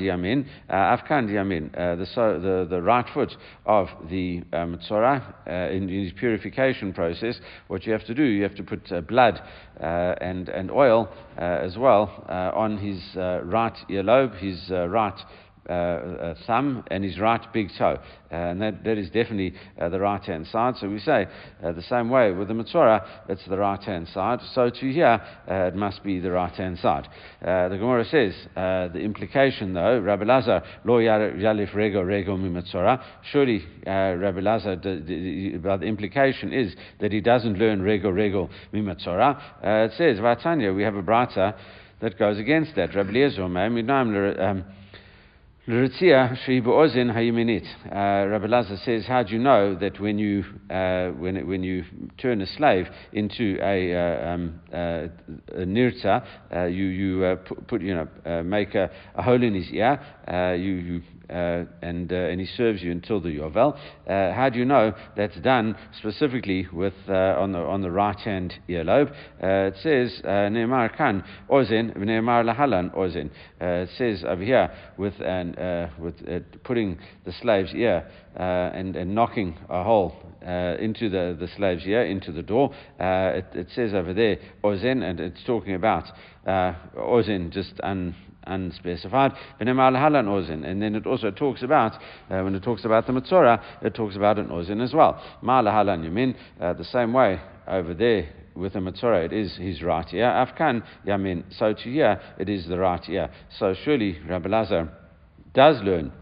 Diamin, 1.29 1.73
the, 1.73 2.39
the, 2.41 2.67
the 2.69 2.83
right 2.83 3.07
foot 3.13 3.35
of 3.67 3.89
the 4.09 4.43
um, 4.53 4.79
in, 5.47 5.89
in 5.89 6.05
his 6.05 6.13
purification 6.13 6.93
process, 6.93 7.41
what 7.69 7.87
you 7.87 7.93
have 7.93 8.05
to 8.07 8.15
do, 8.15 8.23
you 8.23 8.43
have 8.43 8.55
to 8.55 8.63
put 8.63 8.91
uh, 8.93 9.01
blood 9.01 9.41
uh, 9.81 10.15
and, 10.21 10.49
and 10.49 10.71
oil 10.71 11.09
uh, 11.39 11.43
as 11.43 11.77
well 11.77 12.25
uh, 12.29 12.53
on 12.55 12.79
his 12.79 13.01
uh, 13.17 13.41
right 13.45 13.77
earlobe, 13.89 14.37
his 14.39 14.71
right 14.71 15.19
uh, 15.69 15.73
uh, 15.73 16.35
thumb 16.47 16.83
and 16.91 17.05
his 17.05 17.19
right 17.19 17.53
big 17.53 17.69
toe. 17.77 17.99
Uh, 18.31 18.35
and 18.35 18.63
that, 18.63 18.85
that 18.85 18.97
is 18.97 19.09
definitely 19.09 19.53
uh, 19.79 19.89
the 19.91 20.01
right 20.01 20.23
hand 20.23 20.47
side. 20.47 20.75
So 20.81 20.89
we 20.89 20.99
say 20.99 21.27
uh, 21.63 21.73
the 21.73 21.83
same 21.83 22.09
way 22.09 22.33
with 22.33 22.49
the 22.49 22.55
Matzorah, 22.55 23.07
it's 23.29 23.47
the 23.47 23.59
right 23.59 23.83
hand 23.83 24.09
side. 24.09 24.39
So 24.55 24.71
to 24.71 24.93
here, 24.93 25.21
uh, 25.47 25.55
it 25.67 25.75
must 25.75 26.03
be 26.03 26.21
the 26.21 26.31
right 26.31 26.55
hand 26.55 26.79
side. 26.79 27.07
the 27.43 27.77
Gemara 27.79 28.07
says 28.07 28.35
the 28.55 28.99
implication 28.99 29.75
though, 29.75 29.99
Rabbi 29.99 30.25
Lazar, 30.25 30.63
lo 30.85 31.01
yalif 31.01 31.73
rego 31.73 32.03
rego 32.03 32.39
mi 32.39 32.49
Matzorah. 32.49 33.03
Surely 33.31 33.63
Rabbi 33.87 34.41
Lazar, 34.41 34.77
the, 34.77 35.03
the, 35.07 35.59
the, 35.59 35.87
implication 35.87 36.51
is 36.51 36.75
that 37.01 37.13
he 37.13 37.21
doesn't 37.21 37.59
learn 37.59 37.83
rego 37.83 38.07
rego 38.07 38.49
mi 38.73 38.81
Matzorah. 38.81 39.39
it 39.63 39.93
says, 39.99 40.19
Vatanya, 40.19 40.75
we 40.75 40.83
have 40.83 40.95
a 40.95 41.03
brata 41.03 41.55
that 42.01 42.19
goes 42.19 42.39
against 42.39 42.75
that. 42.77 42.95
Rabbi 42.95 43.11
Eliezer, 43.11 43.43
um, 45.69 45.75
L'ritzia 45.75 46.37
ozin 46.67 47.09
hayiminit. 47.09 47.67
Uh, 47.87 48.29
Rabbi 48.29 48.47
Lazar 48.47 48.77
says, 48.85 49.07
how 49.07 49.23
do 49.23 49.33
you 49.33 49.39
know 49.39 49.75
that 49.75 50.01
when 50.01 50.19
you, 50.19 50.45
uh, 50.71 51.09
when, 51.11 51.47
when 51.47 51.63
you 51.63 51.85
turn 52.17 52.41
a 52.41 52.47
slave 52.47 52.87
into 53.13 53.59
a, 53.63 53.95
uh, 53.95 54.31
um, 54.31 54.61
uh, 54.73 55.07
a 55.55 55.67
nirtza, 55.67 56.25
uh, 56.55 56.65
you, 56.65 56.87
you 56.87 57.25
uh, 57.25 57.37
put, 57.37 57.67
put, 57.67 57.83
you 57.83 57.95
know, 57.95 58.43
make 58.43 58.75
a, 58.75 58.91
a, 59.15 59.23
hole 59.23 59.43
in 59.43 59.55
his 59.55 59.71
ear, 59.73 60.01
you, 60.57 60.73
you 60.73 61.03
uh, 61.31 61.65
and, 61.83 62.13
uh, 62.13 62.17
and 62.17 62.41
he 62.41 62.47
serves 62.47 62.83
you 62.83 62.91
until 62.91 63.21
the 63.21 63.29
Yovel. 63.29 63.77
Uh, 64.07 64.33
how 64.33 64.49
do 64.49 64.59
you 64.59 64.65
know 64.65 64.93
that's 65.17 65.39
done 65.41 65.77
specifically 65.99 66.67
with, 66.73 66.95
on, 67.09 67.53
the, 67.53 67.59
on 67.59 67.83
the 67.83 67.91
right 67.91 68.19
hand 68.19 68.55
earlobe? 68.69 69.13
it 69.41 69.75
says, 69.83 70.21
Ne'emar 70.25 70.97
kan 70.97 71.25
ozin, 71.51 71.97
Ne'emar 71.97 72.45
lahalan 72.45 72.95
ozin. 72.97 73.31
it 73.61 73.89
says 73.97 74.25
over 74.27 74.43
here, 74.43 74.71
with, 74.97 75.15
an, 75.21 75.91
with 75.99 76.15
putting 76.65 76.99
the 77.25 77.33
slave's 77.41 77.75
ear 77.75 78.09
and, 78.37 78.97
and 78.97 79.15
knocking 79.15 79.59
a 79.69 79.83
hole 79.83 80.15
uh, 80.47 80.77
into 80.79 81.09
the, 81.09 81.37
the 81.39 81.49
slave's 81.57 81.85
ear, 81.87 82.05
into 82.05 82.33
the 82.33 82.43
door. 82.43 82.73
Uh, 83.01 83.39
it, 83.39 83.47
it, 83.55 83.69
says 83.75 83.93
over 83.93 84.15
there, 84.15 84.39
ozen, 84.63 85.03
and 85.03 85.21
it's 85.21 85.43
talking 85.45 85.75
about 85.75 86.05
uh, 86.47 86.75
ozen, 86.97 87.51
just 87.51 87.73
un, 87.83 88.15
unspecified. 88.45 89.33
And 89.61 89.69
then 89.69 90.95
it 90.95 91.07
also 91.07 91.31
talks 91.31 91.63
about, 91.63 91.95
uh, 92.31 92.41
when 92.43 92.55
it 92.55 92.63
talks 92.63 92.85
about 92.85 93.07
the 93.07 93.13
Matzorah, 93.13 93.63
it 93.83 93.95
talks 93.95 94.17
about 94.17 94.39
an 94.39 94.49
ozin 94.49 94.83
as 94.83 94.93
well. 94.93 95.23
Ma'alahalan 95.43 96.05
yamin, 96.05 96.35
uh, 96.61 96.73
the 96.73 96.85
same 96.85 97.13
way 97.13 97.41
over 97.67 97.95
there 97.95 98.29
with 98.55 98.73
the 98.73 98.81
Matzorah, 98.81 99.27
it 99.27 99.33
is 99.33 99.57
his 99.57 99.83
right 99.83 100.13
ear. 100.13 100.27
Afkan 100.27 100.83
yamin, 101.07 101.45
so 101.59 101.73
to 101.73 101.83
here, 101.83 102.21
it 102.39 102.49
is 102.49 102.67
the 102.67 102.79
right 102.79 103.07
ear. 103.09 103.31
So 103.59 103.75
surely 103.85 104.19
Rabbi 104.29 104.49
Lazar 104.49 104.89
does 105.55 105.83
learn 105.83 106.13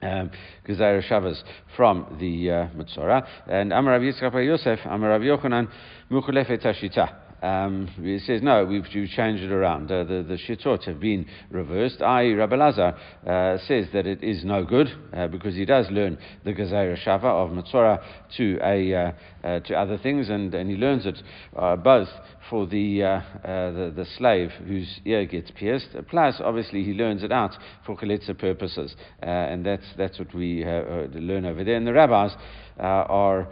um, 0.00 0.30
Gezeira 0.66 1.02
Shava 1.02 1.34
from 1.76 2.16
the 2.20 2.50
uh. 2.50 3.20
And 3.48 3.72
Amar 3.72 3.94
Rav 3.94 4.02
Yitzchak 4.02 4.46
Yosef, 4.46 4.78
Amar 4.84 5.10
Rav 5.10 5.22
Yochanan, 5.22 5.68
Mukhulefet 6.10 6.62
Tashita. 6.62 7.27
Um, 7.42 7.88
it 7.98 8.22
says, 8.22 8.42
no, 8.42 8.64
we've, 8.64 8.84
we've 8.94 9.08
changed 9.08 9.42
it 9.42 9.52
around. 9.52 9.90
Uh, 9.90 10.04
the, 10.04 10.24
the 10.26 10.36
shittot 10.36 10.84
have 10.84 10.98
been 10.98 11.26
reversed. 11.50 12.02
I, 12.02 12.32
Rabbi 12.32 12.56
Lazar, 12.56 12.96
uh, 13.26 13.58
says 13.66 13.86
that 13.92 14.06
it 14.06 14.24
is 14.24 14.44
no 14.44 14.64
good 14.64 14.88
uh, 15.12 15.28
because 15.28 15.54
he 15.54 15.64
does 15.64 15.86
learn 15.90 16.18
the 16.44 16.52
Gezerah 16.52 16.98
Shava 17.04 17.24
of 17.24 17.50
Matzorah 17.50 18.02
to, 18.36 18.58
a, 18.62 18.94
uh, 18.94 19.12
uh, 19.44 19.60
to 19.60 19.74
other 19.74 19.98
things, 19.98 20.28
and, 20.28 20.52
and 20.54 20.68
he 20.68 20.76
learns 20.76 21.06
it 21.06 21.22
uh, 21.56 21.76
both 21.76 22.08
for 22.50 22.66
the, 22.66 23.22
the, 23.44 23.92
the, 23.94 24.06
slave 24.16 24.50
whose 24.66 25.00
ear 25.04 25.26
gets 25.26 25.50
pierced, 25.50 25.88
plus, 26.08 26.40
obviously, 26.42 26.82
he 26.82 26.92
learns 26.92 27.22
it 27.22 27.30
out 27.30 27.54
for 27.84 27.94
chalitza 27.94 28.36
purposes. 28.36 28.96
and 29.20 29.66
that's, 29.66 29.84
that's 29.98 30.18
what 30.18 30.34
we 30.34 30.64
learn 30.64 31.44
over 31.44 31.62
there. 31.62 31.76
And 31.76 31.86
the 31.86 31.92
rabbis 31.92 32.32
are. 32.78 33.48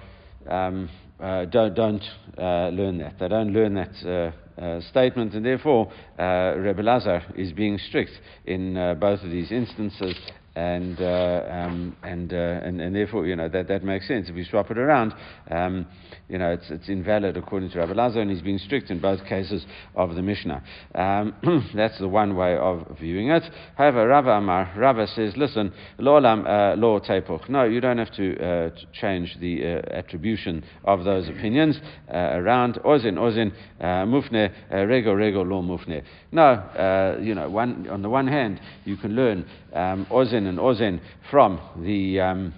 Um, 0.49 0.89
uh, 1.21 1.45
don't, 1.47 1.75
don't 1.75 2.03
uh, 2.39 2.69
learn 2.69 2.99
that. 2.99 3.19
They 3.19 3.29
don't 3.29 3.53
learn 3.53 3.75
that 3.75 3.95
uh, 4.05 4.61
uh 4.61 4.81
statement, 4.91 5.35
and 5.35 5.45
therefore 5.45 5.93
uh, 6.19 6.55
Rebbe 6.57 6.83
Lazar 6.83 7.23
is 7.37 7.53
being 7.53 7.79
strict 7.79 8.13
in 8.45 8.77
uh, 8.77 8.95
both 8.95 9.23
of 9.23 9.31
these 9.31 9.53
instances 9.53 10.15
and, 10.57 10.99
uh, 11.03 11.43
um, 11.51 11.97
and, 12.03 12.33
uh, 12.33 12.37
and, 12.37 12.81
and 12.81 12.97
therefore, 12.97 13.27
you 13.27 13.37
know, 13.37 13.47
that, 13.47 13.69
that 13.69 13.85
makes 13.85 14.09
sense. 14.09 14.31
If 14.31 14.35
we 14.35 14.43
swap 14.43 14.71
it 14.71 14.79
around, 14.79 15.15
um, 15.51 15.87
you 16.31 16.39
know, 16.39 16.51
it's, 16.51 16.65
it's 16.71 16.89
invalid 16.89 17.37
according 17.37 17.71
to 17.71 17.79
Rabbi 17.79 17.93
Lazar, 17.93 18.21
and 18.23 18.31
he's 18.31 18.41
being 18.41 18.59
strict 18.59 18.91
in 18.91 18.99
both 18.99 19.23
cases 19.27 19.67
of 19.95 20.15
the 20.15 20.23
Mishnah. 20.23 20.63
Um, 20.95 21.69
that's 21.75 21.99
the 21.99 22.09
one 22.09 22.37
way 22.37 22.57
of 22.57 22.97
viewing 22.99 23.29
it. 23.31 23.43
However, 23.77 24.09
Rava 24.09 24.31
Amar, 24.31 24.73
Rava 24.79 25.07
says, 25.07 25.35
listen, 25.37 25.75
uh, 25.99 26.03
lo 26.03 27.01
tepuch. 27.01 27.51
No, 27.51 27.65
you 27.65 27.83
don't 27.83 27.99
have 27.99 28.13
to 28.15 28.43
uh, 28.43 28.71
change 28.99 29.37
the 29.39 29.63
uh, 29.63 29.95
attribution 29.95 30.65
of 30.85 31.05
those 31.05 31.29
opinions 31.29 31.79
uh, 32.09 32.17
around. 32.17 32.79
Ozin, 32.83 33.19
ozin, 33.19 33.53
mufne, 33.83 34.51
rego, 34.73 35.15
rego, 35.15 35.47
lo 35.47 35.61
mufne. 35.61 36.03
No, 36.33 37.19
you 37.23 37.35
know, 37.35 37.51
one, 37.51 37.87
on 37.91 38.01
the 38.01 38.09
one 38.09 38.27
hand, 38.27 38.59
you 38.87 38.97
can 38.97 39.15
learn 39.15 39.47
um, 39.75 40.07
and 40.47 40.59
ozen 40.59 41.01
from 41.31 41.61
the 41.83 42.21
um, 42.21 42.55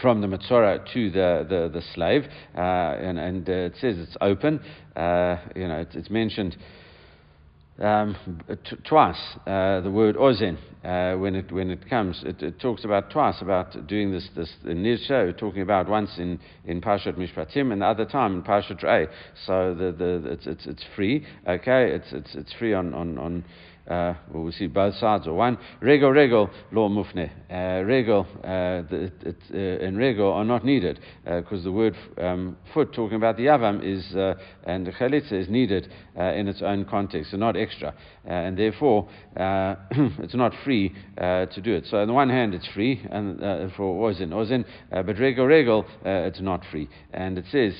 from 0.00 0.20
the 0.20 0.26
Matzorah 0.26 0.92
to 0.92 1.10
the, 1.10 1.46
the, 1.48 1.70
the 1.72 1.82
slave, 1.94 2.24
uh, 2.56 2.60
and, 2.60 3.18
and 3.18 3.48
uh, 3.48 3.52
it 3.52 3.74
says 3.80 3.96
it's 3.98 4.16
open. 4.20 4.60
Uh, 4.96 5.36
you 5.54 5.68
know, 5.68 5.78
it's, 5.80 5.94
it's 5.94 6.10
mentioned 6.10 6.56
um, 7.80 8.16
t- 8.68 8.76
twice 8.84 9.20
uh, 9.46 9.80
the 9.80 9.90
word 9.90 10.16
ozen 10.16 10.56
uh, 10.84 11.18
when 11.18 11.34
it 11.34 11.50
when 11.50 11.70
it 11.70 11.88
comes. 11.88 12.22
It, 12.24 12.42
it, 12.42 12.60
talks 12.60 12.84
about 12.84 13.10
twice 13.10 13.40
about 13.40 13.86
doing 13.86 14.12
this 14.12 14.28
this 14.36 14.52
in 14.64 15.34
talking 15.38 15.62
about 15.62 15.88
once 15.88 16.10
in, 16.18 16.38
in 16.64 16.80
Parshat 16.80 17.16
Mishpatim 17.16 17.72
and 17.72 17.82
the 17.82 17.86
other 17.86 18.04
time 18.04 18.34
in 18.34 18.42
Parshat 18.42 18.82
Re'eh. 18.82 19.08
So 19.46 19.74
the, 19.74 19.92
the 19.92 20.32
it's, 20.32 20.46
it's 20.46 20.66
it's 20.66 20.84
free. 20.94 21.26
Okay, 21.48 21.90
it's 21.90 22.12
it's 22.12 22.34
it's 22.34 22.52
free 22.54 22.74
on 22.74 22.94
on 22.94 23.18
on 23.18 23.44
uh, 23.88 24.14
well, 24.32 24.44
we 24.44 24.52
see 24.52 24.66
both 24.66 24.94
sides 24.94 25.26
or 25.26 25.34
one. 25.34 25.58
Rego, 25.82 26.04
rego, 26.04 26.50
law 26.72 26.88
mufne. 26.88 27.30
Uh, 27.50 27.84
rego 27.84 28.24
uh, 28.42 28.46
uh, 28.48 29.84
and 29.84 29.98
rego 29.98 30.32
are 30.32 30.44
not 30.44 30.64
needed 30.64 30.98
because 31.24 31.64
the 31.64 31.72
word 31.72 31.94
um, 32.16 32.56
foot, 32.72 32.94
talking 32.94 33.16
about 33.16 33.36
the 33.36 33.44
yavam, 33.44 33.82
is 33.84 34.04
and 34.64 34.86
chalitza 34.86 35.32
is 35.32 35.50
needed 35.50 35.90
in 36.16 36.48
its 36.48 36.62
own 36.62 36.86
context, 36.86 37.30
so 37.30 37.36
not 37.36 37.56
extra, 37.64 37.88
uh, 37.88 38.30
and 38.30 38.58
therefore 38.58 39.08
uh, 39.36 39.74
it's 40.22 40.34
not 40.34 40.52
free 40.64 40.94
uh, 41.18 41.46
to 41.46 41.60
do 41.60 41.74
it. 41.74 41.84
So 41.90 41.98
on 41.98 42.06
the 42.06 42.12
one 42.12 42.30
hand, 42.30 42.54
it's 42.54 42.68
free 42.68 43.04
and 43.10 43.38
for 43.76 44.10
ozin, 44.10 44.30
ozin, 44.30 44.64
but 44.90 45.16
rego, 45.16 45.40
rego, 45.40 45.84
it's 46.04 46.40
not 46.40 46.62
free, 46.70 46.88
and 47.12 47.38
it 47.38 47.44
says 47.50 47.74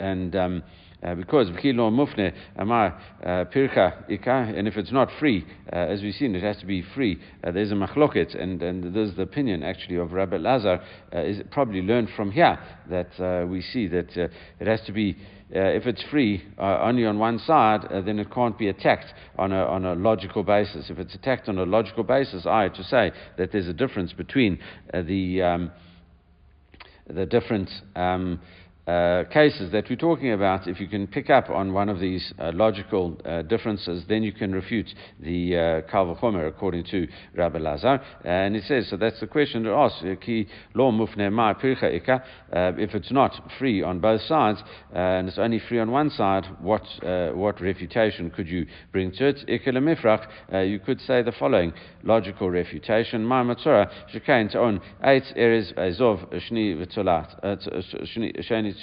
and. 0.00 0.34
Um, 0.36 0.62
uh, 1.04 1.14
because 1.14 1.48
v'chilo 1.50 1.90
mufne 1.90 2.32
amar 2.56 2.98
uh, 3.22 3.44
pircha 3.52 4.10
ika, 4.10 4.52
and 4.56 4.66
if 4.66 4.76
it's 4.76 4.92
not 4.92 5.08
free, 5.18 5.44
uh, 5.72 5.76
as 5.76 6.02
we've 6.02 6.14
seen, 6.14 6.34
it 6.34 6.42
has 6.42 6.56
to 6.58 6.66
be 6.66 6.82
free. 6.94 7.20
Uh, 7.42 7.50
there's 7.50 7.72
a 7.72 7.74
machloket, 7.74 8.40
and, 8.40 8.62
and 8.62 8.94
there's 8.94 9.14
the 9.16 9.22
opinion 9.22 9.62
actually 9.62 9.96
of 9.96 10.12
Rabbi 10.12 10.38
Lazar, 10.38 10.80
uh, 11.14 11.20
is 11.20 11.42
probably 11.50 11.82
learned 11.82 12.08
from 12.16 12.30
here 12.30 12.58
that 12.88 13.46
we 13.48 13.60
see 13.60 13.86
that 13.88 14.16
it 14.16 14.66
has 14.66 14.80
to 14.86 14.92
be. 14.92 15.16
if 15.50 15.86
it's 15.86 16.02
free 16.10 16.42
only 16.58 17.04
on 17.04 17.18
one 17.18 17.38
side, 17.38 17.86
then 18.06 18.18
it 18.18 18.30
can't 18.32 18.58
be 18.58 18.68
attacked 18.68 19.12
on 19.38 19.52
a, 19.52 19.64
on 19.64 19.84
a 19.84 19.94
logical 19.94 20.42
basis. 20.42 20.90
If 20.90 20.98
it's 20.98 21.14
attacked 21.14 21.48
on 21.48 21.58
a 21.58 21.64
logical 21.64 22.04
basis, 22.04 22.46
I 22.46 22.68
to 22.68 22.84
say 22.84 23.12
that 23.36 23.52
there's 23.52 23.68
a 23.68 23.72
difference 23.72 24.12
between 24.12 24.58
the 24.92 25.42
um, 25.42 25.70
the 27.08 27.26
different 27.26 27.70
um, 27.94 28.40
uh, 28.86 29.24
cases 29.32 29.72
that 29.72 29.88
we're 29.88 29.96
talking 29.96 30.32
about, 30.32 30.68
if 30.68 30.78
you 30.78 30.86
can 30.86 31.06
pick 31.06 31.30
up 31.30 31.48
on 31.48 31.72
one 31.72 31.88
of 31.88 32.00
these 32.00 32.34
uh, 32.38 32.52
logical 32.54 33.18
uh, 33.24 33.40
differences, 33.42 34.04
then 34.08 34.22
you 34.22 34.32
can 34.32 34.52
refute 34.52 34.92
the 35.20 35.56
uh, 35.56 35.80
according 36.46 36.84
to 36.84 37.08
Rabbi 37.34 37.58
Lazar. 37.58 38.00
And 38.24 38.54
he 38.54 38.60
says, 38.60 38.88
so 38.90 38.96
that's 38.96 39.18
the 39.20 39.26
question 39.26 39.62
to 39.64 39.70
ask. 39.70 40.04
Uh, 40.04 40.10
uh, 40.10 40.14
If 42.76 42.94
it's 42.94 43.10
not 43.10 43.50
free 43.58 43.82
on 43.82 43.98
both 44.00 44.20
sides, 44.22 44.62
uh, 44.94 44.98
and 44.98 45.28
it's 45.28 45.38
only 45.38 45.60
free 45.60 45.80
on 45.80 45.90
one 45.90 46.10
side, 46.10 46.46
what, 46.60 46.82
what 47.34 47.60
refutation 47.60 48.30
could 48.30 48.48
you 48.48 48.66
bring 48.92 49.10
to 49.12 49.28
it? 49.28 49.44
Ika 49.48 49.72
you 50.64 50.78
could 50.78 51.00
say 51.00 51.22
the 51.22 51.32
following 51.32 51.72
logical 52.02 52.50
refutation. 52.50 53.24
Ma 53.24 53.42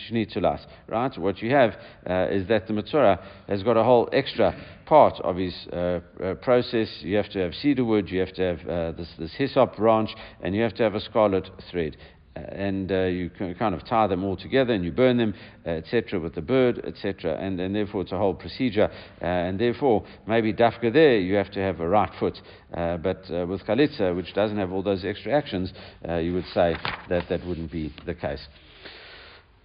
shni 0.10 0.31
tulas. 0.31 0.62
Right? 0.88 1.15
What 1.17 1.41
you 1.41 1.51
have 1.51 1.75
uh, 2.10 2.27
is 2.29 2.48
that 2.48 2.67
the 2.67 2.74
Matzora 2.74 3.19
has 3.48 3.63
got 3.63 3.77
a 3.77 3.83
whole 3.83 4.10
extra 4.12 4.55
part 4.86 5.19
of 5.21 5.38
his 5.38 5.55
uh, 5.71 6.00
uh, 6.24 6.33
process. 6.36 6.89
You 7.00 7.15
have 7.17 7.29
to 7.31 7.39
have 7.39 7.53
cedar 7.55 7.86
wood, 7.86 8.10
you 8.10 8.19
have 8.19 8.33
to 8.33 8.41
have 8.41 8.67
uh, 8.67 8.91
this, 8.91 9.07
this 9.17 9.33
hyssop 9.38 9.77
branch, 9.77 10.10
and 10.41 10.55
you 10.55 10.62
have 10.63 10.74
to 10.75 10.83
have 10.83 10.95
a 10.95 11.00
scarlet 11.00 11.50
thread. 11.69 11.98
Uh, 12.36 12.39
and 12.39 12.91
uh, 12.91 13.03
you 13.03 13.29
kind 13.60 13.75
of 13.75 13.86
tie 13.86 14.07
them 14.07 14.24
all 14.24 14.38
together 14.38 14.74
and 14.74 14.86
you 14.86 14.91
burn 14.91 15.17
them, 15.17 15.33
uh, 15.65 15.71
etc., 15.71 16.17
with 16.17 16.33
the 16.33 16.41
bird, 16.41 16.81
etc., 16.86 17.38
and, 17.38 17.60
and 17.60 17.75
therefore 17.75 18.01
it's 18.01 18.13
a 18.13 18.17
whole 18.17 18.33
procedure. 18.33 18.89
Uh, 19.21 19.25
and 19.25 19.60
therefore, 19.60 20.03
maybe 20.27 20.53
dafka 20.53 20.93
there 20.93 21.17
you 21.17 21.36
have 21.36 21.51
to 21.51 21.60
have 21.60 21.81
a 21.81 21.88
right 21.88 22.12
foot, 22.19 22.39
but 22.71 23.24
with 23.48 23.62
chalitza, 23.65 24.15
which 24.15 24.33
doesn't 24.33 24.57
have 24.57 24.71
all 24.71 24.81
those 24.81 25.03
extra 25.03 25.33
actions, 25.33 25.74
you 26.21 26.33
would 26.33 26.48
say 26.53 26.75
that 27.10 27.27
that 27.27 27.45
wouldn't 27.45 27.71
be 27.71 27.93
the 28.05 28.13
case. 28.13 28.48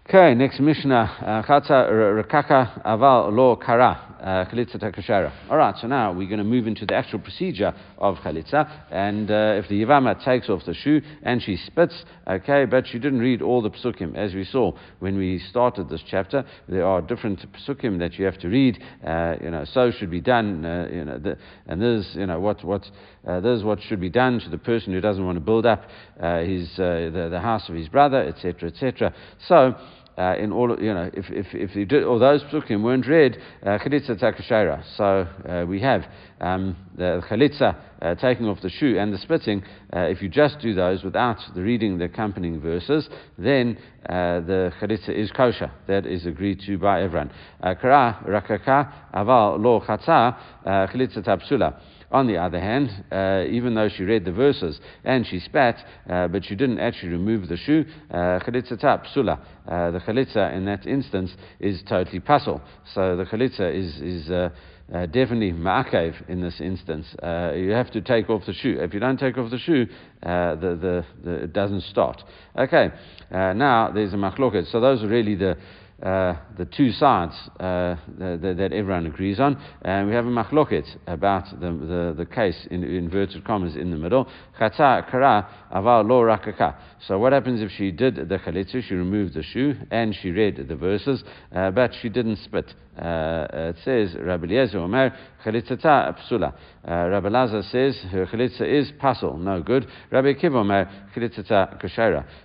Okay, 0.09 0.35
next 0.35 0.61
Mishnah. 0.61 1.43
Chatza 1.49 1.91
rakaka 1.91 2.81
aval 2.85 3.33
lo 3.33 3.57
kara. 3.57 4.07
Chalitza 4.49 4.81
takashara. 4.81 5.33
All 5.51 5.57
right, 5.57 5.75
so 5.81 5.89
now 5.89 6.13
we're 6.13 6.29
going 6.29 6.39
to 6.39 6.45
move 6.45 6.69
into 6.69 6.87
the 6.87 6.95
actual 6.95 7.19
procedure 7.19 7.75
of 7.99 8.15
chalitza. 8.19 8.71
And 8.93 9.29
uh, 9.29 9.61
if 9.61 9.69
the 9.69 9.83
Yavama 9.83 10.25
takes 10.25 10.49
off 10.49 10.65
the 10.65 10.75
shoe 10.75 11.03
and 11.25 11.43
she 11.43 11.57
spits, 11.57 12.05
okay, 12.27 12.67
but 12.67 12.87
she 12.87 13.01
didn't 13.01 13.19
read 13.19 13.43
all 13.43 13.61
the 13.63 13.71
psukim. 13.71 14.17
As 14.17 14.33
we 14.33 14.45
saw 14.45 14.73
when 15.01 15.19
we 15.19 15.41
started 15.51 15.89
this 15.89 16.03
chapter, 16.09 16.45
there 16.69 16.87
are 16.87 17.03
different 17.03 17.45
psukim 17.67 17.99
that 17.99 18.15
you 18.15 18.27
have 18.27 18.39
to 18.39 18.49
read. 18.49 18.81
Uh, 19.05 19.35
you 19.41 19.51
know, 19.51 19.65
so 19.65 19.91
should 19.91 20.13
be 20.13 20.21
done. 20.21 20.65
Uh, 20.65 20.89
you 20.89 21.05
know, 21.05 21.19
the, 21.19 21.37
and 21.67 21.83
this, 21.83 22.13
you 22.15 22.27
know, 22.27 22.39
what 22.39 22.63
what 22.63 22.89
uh, 23.27 23.41
this 23.41 23.59
is 23.59 23.65
what 23.65 23.83
should 23.83 24.01
be 24.01 24.11
done 24.11 24.39
to 24.39 24.51
the 24.51 24.59
person 24.59 24.93
who 24.93 25.01
doesn't 25.01 25.27
want 25.27 25.37
to 25.37 25.45
build 25.45 25.67
up 25.67 25.83
uh, 26.21 26.43
his 26.43 26.71
uh, 26.79 27.11
the, 27.13 27.29
the 27.29 27.41
house 27.41 27.69
of 27.69 27.75
his 27.75 27.89
brother, 27.89 28.23
etc., 28.23 28.69
etc. 28.69 29.13
So 29.49 29.75
uh, 30.19 30.35
in 30.39 30.53
all, 30.53 30.81
you 30.81 30.95
know, 30.95 31.11
if, 31.13 31.27
if, 31.31 31.47
if 31.53 31.77
you 31.77 31.85
did, 31.85 32.05
those 32.05 32.43
psukim 32.45 32.83
weren't 32.83 33.07
read, 33.07 33.37
uh, 33.63 33.79
chalitza 33.79 34.21
takashera. 34.21 34.83
So 34.97 35.27
uh, 35.49 35.67
we 35.67 35.81
have 35.81 36.05
um, 36.41 36.77
the 36.97 37.23
chalitza 37.29 37.77
uh, 38.01 38.15
taking 38.15 38.47
off 38.47 38.61
the 38.63 38.71
shoe 38.71 38.99
and 38.99 39.13
the 39.13 39.19
splitting. 39.19 39.63
Uh, 39.93 40.01
if 40.01 40.23
you 40.23 40.29
just 40.29 40.59
do 40.61 40.75
those 40.75 41.05
without 41.05 41.39
the 41.55 41.63
reading 41.63 41.99
the 41.99 42.05
accompanying 42.05 42.61
verses, 42.61 43.09
then 43.39 43.77
uh, 44.09 44.41
the 44.41 44.73
chalitza 44.81 45.11
is 45.11 45.31
kosher. 45.33 45.71
That 45.87 46.07
is 46.07 46.27
agreed 46.27 46.61
to 46.67 46.79
by 46.79 47.03
everyone. 47.03 47.31
Kara 47.61 48.19
rakaka 48.27 48.93
aval 49.15 49.63
lo 49.63 49.81
chatza 49.81 50.37
chalitza 50.65 51.23
tapsula. 51.23 51.81
On 52.11 52.27
the 52.27 52.37
other 52.37 52.61
hand, 52.61 52.91
uh, 53.11 53.45
even 53.51 53.75
though 53.75 53.89
she 53.89 54.05
read 54.05 54.25
the 54.25 54.33
verses 54.33 54.81
and 55.05 55.27
she 55.27 55.41
spat, 55.41 55.85
uh, 56.09 56.29
but 56.29 56.45
she 56.45 56.55
didn't 56.55 56.79
actually 56.79 57.11
remove 57.11 57.49
the 57.49 57.57
shoe, 57.57 57.85
uh, 58.11 58.39
chalitza 58.41 58.79
tap 58.79 59.07
psula. 59.07 59.41
Uh, 59.67 59.91
the 59.91 59.99
chalitza 60.01 60.55
in 60.55 60.65
that 60.67 60.87
instance 60.87 61.35
is 61.59 61.83
totally 61.89 62.21
pasul. 62.21 62.61
So 62.95 63.17
the 63.17 63.25
chalitza 63.25 63.75
is, 63.75 64.01
is 64.01 64.31
uh, 64.31 64.51
uh, 64.95 65.07
definitely 65.07 65.53
ma'akev 65.53 66.29
in 66.29 66.41
this 66.41 66.61
instance. 66.61 67.07
Uh, 67.23 67.53
you 67.57 67.71
have 67.71 67.91
to 67.91 68.01
take 68.01 68.31
off 68.31 68.47
the 68.47 68.53
shoe. 68.53 68.79
If 68.81 68.95
you 68.95 69.01
don't 69.01 69.19
take 69.19 69.37
off 69.37 69.51
the 69.51 69.59
shoe, 69.59 69.87
uh, 70.23 70.55
the, 70.55 70.77
the, 70.77 71.05
the, 71.25 71.35
it 71.45 71.53
doesn't 71.53 71.83
start. 71.85 72.23
Okay, 72.57 72.91
uh, 73.33 73.53
now 73.53 73.91
there's 73.93 74.13
a 74.13 74.17
machloket. 74.17 74.71
So 74.71 74.81
those 74.81 75.03
are 75.03 75.09
really 75.09 75.35
the 75.35 75.57
uh, 76.03 76.35
the 76.59 76.67
two 76.67 76.93
sides 76.93 77.33
uh, 77.59 77.97
the, 78.19 78.55
that 78.57 78.73
everyone 78.73 79.07
agrees 79.07 79.41
on. 79.41 79.57
And 79.83 80.09
we 80.09 80.15
have 80.15 80.27
a 80.27 80.31
machloket 80.31 80.85
about 81.07 81.45
the, 81.59 81.71
the, 81.73 82.15
the 82.19 82.27
case 82.27 82.67
in 82.71 82.85
inverted 82.85 83.45
commas 83.45 83.77
in 83.77 83.91
the 83.91 83.97
middle. 83.97 84.29
Chata 84.61 85.11
kara 85.11 85.49
aval 85.75 86.07
lo 86.07 86.21
rakaka. 86.21 86.77
So 87.07 87.19
what 87.19 87.33
happens 87.33 87.63
if 87.63 87.71
she 87.71 87.93
did 87.93 88.17
the 88.17 88.39
chalitza, 88.39 88.83
she 88.83 88.95
removed 88.95 89.35
the 89.35 89.43
shoe, 89.43 89.75
and 89.91 90.15
she 90.15 90.31
read 90.31 90.67
the 90.69 90.77
verses, 90.77 91.25
uh, 91.55 91.71
but 91.71 91.93
she 92.03 92.09
didn't 92.11 92.37
spit? 92.45 92.75
Uh, 92.99 93.47
it 93.53 93.77
says, 93.85 94.17
Rabbi 94.19 94.47
Eliezer 94.47 94.79
Omer, 94.79 95.15
psula. 95.45 96.55
Uh, 96.87 97.09
Rabbi 97.09 97.61
says, 97.63 97.97
her 98.11 98.27
chalitza 98.27 98.63
is 98.63 98.91
pasul, 99.01 99.39
no 99.39 99.63
good. 99.63 99.87
Rabbi 100.11 100.35
Akiva 100.35 100.57
Omer, 100.57 101.09
chalitzata. 101.15 101.81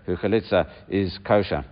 Her 0.05 0.15
chalitza 0.15 0.69
is 0.89 1.17
kosher. 1.25 1.65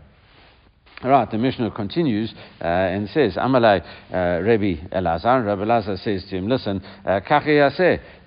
Right, 1.02 1.32
the 1.32 1.38
Mishnah 1.38 1.72
continues 1.72 2.34
uh, 2.60 2.66
and 2.66 3.08
says, 3.10 3.36
Amalai 3.38 3.82
uh, 4.12 4.44
Rabbi 4.44 4.76
Elazar. 4.92 5.46
Rabbi 5.46 5.62
Elazar 5.62 5.98
says 6.04 6.26
to 6.30 6.36
him, 6.36 6.50
Listen, 6.50 6.82
uh, 7.06 7.22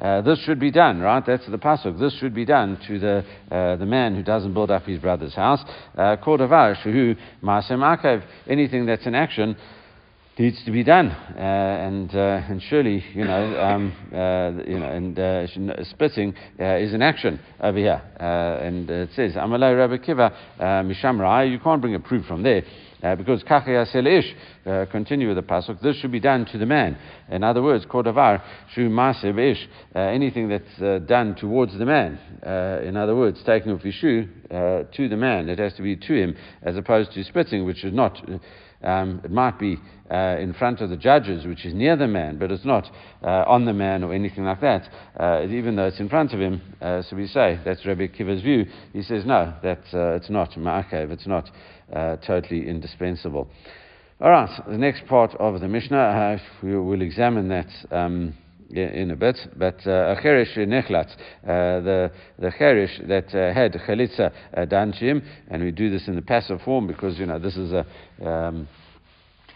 uh, 0.00 0.22
this 0.22 0.42
should 0.46 0.58
be 0.58 0.70
done, 0.70 1.00
right? 1.00 1.22
That's 1.26 1.46
the 1.50 1.58
pasuk. 1.58 2.00
This 2.00 2.16
should 2.18 2.34
be 2.34 2.46
done 2.46 2.78
to 2.88 2.98
the 2.98 3.24
uh, 3.50 3.76
the 3.76 3.84
man 3.84 4.14
who 4.14 4.22
doesn't 4.22 4.54
build 4.54 4.70
up 4.70 4.84
his 4.84 4.98
brother's 4.98 5.34
house. 5.34 5.60
Kordavar 5.98 6.82
Shehu 6.82 7.14
Masem 7.42 7.80
Akav. 7.80 8.24
Anything 8.48 8.86
that's 8.86 9.06
in 9.06 9.14
action 9.14 9.54
needs 10.38 10.64
to 10.64 10.70
be 10.70 10.82
done, 10.82 11.08
uh, 11.08 11.40
and 11.40 12.14
uh, 12.14 12.40
and 12.48 12.62
surely 12.62 13.04
you 13.14 13.24
know 13.24 13.60
um, 13.60 13.92
uh, 14.12 14.50
you 14.66 14.78
know 14.78 14.88
and 14.88 15.18
uh, 15.18 15.84
splitting 15.84 16.34
uh, 16.58 16.76
is 16.76 16.94
an 16.94 17.02
action 17.02 17.38
over 17.60 17.78
here, 17.78 18.00
uh, 18.18 18.64
and 18.64 18.88
it 18.90 19.10
says 19.14 19.32
Amalei 19.34 19.76
Rabbi 19.76 19.98
Kiva 19.98 20.34
Mishamrai. 20.58 21.50
You 21.50 21.58
can't 21.58 21.80
bring 21.80 21.94
a 21.94 22.00
proof 22.00 22.24
from 22.26 22.42
there. 22.42 22.62
because 23.16 23.42
kachaya 23.42 23.84
ish, 23.84 24.90
continue 24.90 25.28
with 25.28 25.36
the 25.36 25.42
pasuk. 25.42 25.80
This 25.82 25.96
should 25.96 26.12
be 26.12 26.20
done 26.20 26.46
to 26.46 26.58
the 26.58 26.66
man. 26.66 26.96
In 27.30 27.44
other 27.44 27.62
words, 27.62 27.84
kodavar 27.84 28.42
shu 28.74 28.88
masev 28.88 29.38
ish. 29.38 29.68
Anything 29.94 30.48
that's 30.48 31.06
done 31.06 31.34
towards 31.34 31.76
the 31.76 31.84
man. 31.84 32.18
in 32.86 32.96
other 32.96 33.14
words, 33.14 33.42
taking 33.44 33.72
off 33.72 33.82
his 33.82 33.94
shoe 33.94 34.26
to 34.50 35.08
the 35.08 35.16
man. 35.16 35.50
It 35.50 35.58
has 35.58 35.74
to 35.74 35.82
be 35.82 35.94
to 35.96 36.14
him, 36.14 36.36
as 36.62 36.76
opposed 36.76 37.12
to 37.12 37.22
splitting, 37.22 37.66
which 37.66 37.84
is 37.84 37.92
not. 37.92 38.18
Um, 38.82 39.20
it 39.24 39.30
might 39.30 39.58
be 39.58 39.78
uh, 40.10 40.36
in 40.38 40.52
front 40.52 40.80
of 40.80 40.90
the 40.90 40.96
judges, 40.96 41.46
which 41.46 41.64
is 41.64 41.74
near 41.74 41.96
the 41.96 42.06
man, 42.06 42.38
but 42.38 42.50
it's 42.50 42.64
not 42.64 42.90
uh, 43.22 43.44
on 43.46 43.64
the 43.64 43.72
man 43.72 44.04
or 44.04 44.12
anything 44.12 44.44
like 44.44 44.60
that, 44.60 44.88
uh, 45.18 45.46
even 45.48 45.76
though 45.76 45.86
it's 45.86 46.00
in 46.00 46.08
front 46.08 46.32
of 46.32 46.40
him. 46.40 46.60
Uh, 46.80 47.02
so 47.02 47.16
we 47.16 47.26
say 47.26 47.58
that's 47.64 47.86
Rabbi 47.86 48.08
Kiva's 48.08 48.42
view. 48.42 48.66
He 48.92 49.02
says 49.02 49.24
no, 49.24 49.54
that 49.62 49.82
uh, 49.94 50.16
it's 50.16 50.30
not 50.30 50.50
ma'akev, 50.52 51.10
it's 51.10 51.26
not 51.26 51.50
uh, 51.92 52.16
totally 52.16 52.68
indispensable. 52.68 53.48
All 54.20 54.30
right, 54.30 54.50
the 54.68 54.78
next 54.78 55.06
part 55.06 55.34
of 55.36 55.60
the 55.60 55.68
Mishnah, 55.68 56.40
we 56.62 56.76
will 56.78 57.02
examine 57.02 57.48
that. 57.48 57.68
Um, 57.90 58.34
in 58.72 59.10
a 59.10 59.16
bit, 59.16 59.36
but 59.56 59.78
a 59.86 60.16
cherish 60.22 60.56
nechlat, 60.56 61.14
the 61.44 62.10
the 62.38 62.52
cherish 62.58 63.00
that 63.08 63.34
uh, 63.34 63.52
had 63.54 63.72
chalitza 63.72 64.32
uh, 64.56 64.64
done 64.64 64.92
to 64.92 64.98
him, 64.98 65.22
and 65.48 65.62
we 65.62 65.70
do 65.70 65.90
this 65.90 66.08
in 66.08 66.16
the 66.16 66.22
passive 66.22 66.60
form 66.62 66.86
because 66.86 67.18
you 67.18 67.26
know 67.26 67.38
this 67.38 67.56
is 67.56 67.72
a 67.72 67.86
um, 68.26 68.68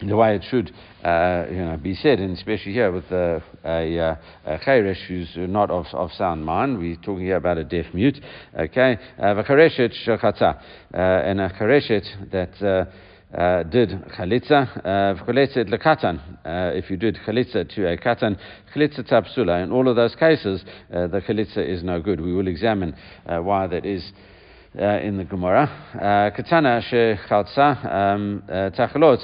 the 0.01 0.15
way 0.15 0.35
it 0.35 0.43
should 0.49 0.71
uh, 1.03 1.45
you 1.49 1.57
know, 1.57 1.77
be 1.81 1.95
said, 1.95 2.19
and 2.19 2.37
especially 2.37 2.71
here 2.71 2.91
with 2.91 3.11
uh, 3.11 3.39
a, 3.65 3.99
uh, 3.99 4.15
a 4.45 4.59
cheresh 4.59 5.03
who's 5.07 5.29
not 5.35 5.71
of, 5.71 5.87
of 5.93 6.11
sound 6.11 6.45
mind. 6.45 6.77
We're 6.77 6.97
talking 6.97 7.25
here 7.25 7.37
about 7.37 7.57
a 7.57 7.63
deaf 7.63 7.85
mute. 7.93 8.19
Okay, 8.57 8.97
shachatza, 9.19 10.61
and 10.91 11.41
a 11.41 11.49
chareshet 11.49 12.31
that. 12.31 12.61
Uh, 12.61 12.91
did 13.31 13.89
chalitza, 14.17 14.67
uh, 14.85 15.25
lekatan. 15.25 16.19
Uh, 16.45 16.71
if 16.75 16.89
you 16.89 16.97
did 16.97 17.17
chalitza 17.25 17.67
to 17.75 17.87
a 17.87 17.97
katan, 17.97 18.37
chalitza 18.73 19.03
tapsula. 19.03 19.63
In 19.63 19.71
all 19.71 19.87
of 19.87 19.95
those 19.95 20.15
cases, 20.15 20.63
uh, 20.93 21.07
the 21.07 21.19
chalitza 21.21 21.57
is 21.57 21.83
no 21.83 22.01
good. 22.01 22.21
We 22.21 22.33
will 22.33 22.47
examine 22.47 22.95
uh, 23.25 23.39
why 23.39 23.67
that 23.67 23.85
is 23.85 24.11
uh, 24.79 24.99
in 24.99 25.17
the 25.17 25.23
Gemara. 25.23 25.63
Uh, 25.93 26.35
Katana 26.35 26.81
shechaltza 26.91 27.93
um, 27.93 28.43
uh, 28.47 28.69
tachalot 28.71 29.19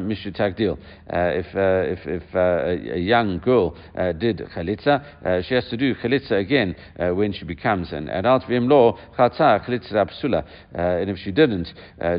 mishu 0.00 0.34
tagdil. 0.36 0.78
If 1.08 1.46
if 1.54 2.06
if 2.06 2.34
a 2.34 2.98
young 2.98 3.38
girl 3.38 3.76
did 4.18 4.38
chalitza, 4.54 5.44
she 5.46 5.54
has 5.54 5.68
to 5.68 5.76
do 5.76 5.94
chalitza 5.94 6.32
again 6.32 6.74
when 7.16 7.32
she 7.32 7.44
becomes 7.44 7.92
an 7.92 8.08
adult. 8.08 8.44
V'im 8.44 8.68
lo 8.68 8.98
chaltza 9.18 9.64
chalitza 9.66 10.08
psula. 10.10 10.44
And 10.72 11.10
if 11.10 11.18
she 11.18 11.32
didn't 11.32 11.72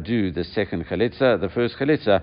do 0.03 0.31
the 0.31 0.43
second 0.43 0.85
chalitza, 0.85 1.39
the 1.39 1.49
first 1.49 1.75
chalitza 1.77 2.21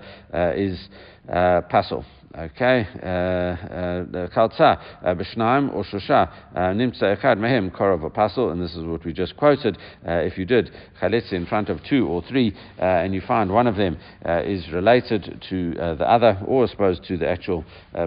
is 0.57 0.89
uh, 1.29 1.61
pasul. 1.69 2.05
Okay, 2.37 2.85
uh, 3.01 3.05
uh, 3.05 3.09
uh, 3.09 4.27
chaltza 4.35 4.77
b'shnaim 5.05 5.73
or 5.73 5.85
shosha 5.85 6.29
nimtza 6.53 7.15
echad 7.15 7.37
mehem 7.37 7.71
korov 7.71 8.05
apostle, 8.05 8.49
and 8.49 8.61
this 8.61 8.75
is 8.75 8.83
what 8.83 9.05
we 9.05 9.13
just 9.13 9.37
quoted. 9.37 9.77
Uh, 10.05 10.15
if 10.15 10.37
you 10.37 10.43
did 10.43 10.69
chalitza 11.01 11.31
in 11.31 11.45
front 11.45 11.69
of 11.69 11.81
two 11.85 12.05
or 12.05 12.21
three, 12.23 12.53
uh, 12.77 12.81
and 12.81 13.13
you 13.13 13.21
find 13.21 13.49
one 13.53 13.67
of 13.67 13.77
them 13.77 13.97
uh, 14.25 14.41
is 14.41 14.69
related 14.73 15.41
to 15.49 15.75
the 15.75 16.05
other, 16.05 16.37
or 16.45 16.65
I 16.65 16.67
suppose 16.67 16.99
to 17.07 17.17
the 17.17 17.25
actual 17.25 17.63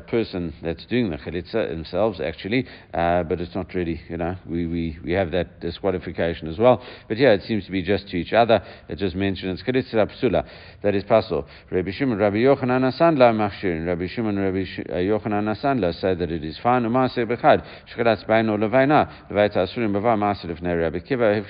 person 0.08 0.52
that's 0.62 0.84
doing 0.84 1.08
the 1.08 1.16
chalitza 1.16 1.66
themselves, 1.70 2.20
actually, 2.20 2.66
but 2.92 3.40
it's 3.40 3.54
not 3.54 3.72
really, 3.72 3.98
you 4.10 4.18
know, 4.18 4.36
we, 4.46 4.66
we, 4.66 4.98
we 5.02 5.12
have 5.12 5.30
that 5.30 5.58
disqualification 5.60 6.48
as 6.48 6.58
well. 6.58 6.84
But 7.08 7.16
yeah, 7.16 7.30
it 7.30 7.44
seems 7.44 7.64
to 7.64 7.70
be 7.70 7.80
just 7.80 8.08
to 8.08 8.18
each 8.18 8.34
other. 8.34 8.62
It 8.90 8.98
just 8.98 9.16
mentions 9.16 9.62
chalitza 9.62 10.06
psula, 10.22 10.46
that 10.82 10.94
is 10.94 11.04
pasul. 11.04 11.46
Rabbi 11.70 11.92
Shimon, 11.92 12.18
Rabbi 12.18 12.36
Yochanan, 12.36 12.92
Asandla 12.92 13.32
machshirin, 13.32 13.86
Rabbi 13.86 14.06
Shimon 14.18 14.36
Rabbi 14.36 14.62
uh, 14.62 14.96
Yochanan 14.96 15.44
Nasandla 15.44 15.94
said 16.00 16.18
that 16.18 16.32
it 16.32 16.42
is 16.42 16.58
fine. 16.60 16.82
Bechad 16.82 17.62
asurim 19.30 19.92
bava 19.92 20.80
Rabbi 20.80 20.98
Kiva. 20.98 21.40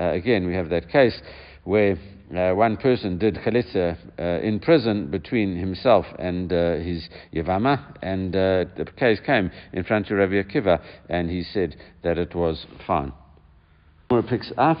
Uh, 0.00 0.04
again, 0.12 0.44
we 0.48 0.54
have 0.54 0.68
that 0.70 0.88
case 0.88 1.16
where 1.62 1.96
uh, 2.36 2.52
one 2.56 2.76
person 2.76 3.18
did 3.18 3.36
chalitza 3.36 3.96
uh, 4.18 4.44
in 4.44 4.58
prison 4.58 5.12
between 5.12 5.56
himself 5.56 6.04
and 6.18 6.52
uh, 6.52 6.74
his 6.78 7.08
Yavama, 7.32 7.94
and 8.02 8.34
uh, 8.34 8.64
the 8.76 8.84
case 8.98 9.20
came 9.24 9.52
in 9.72 9.84
front 9.84 10.10
of 10.10 10.18
Rabbi 10.18 10.42
Akiva, 10.42 10.82
and 11.08 11.30
he 11.30 11.44
said 11.44 11.76
that 12.02 12.18
it 12.18 12.34
was 12.34 12.66
fine. 12.84 13.12
picks 14.28 14.52
up 14.58 14.78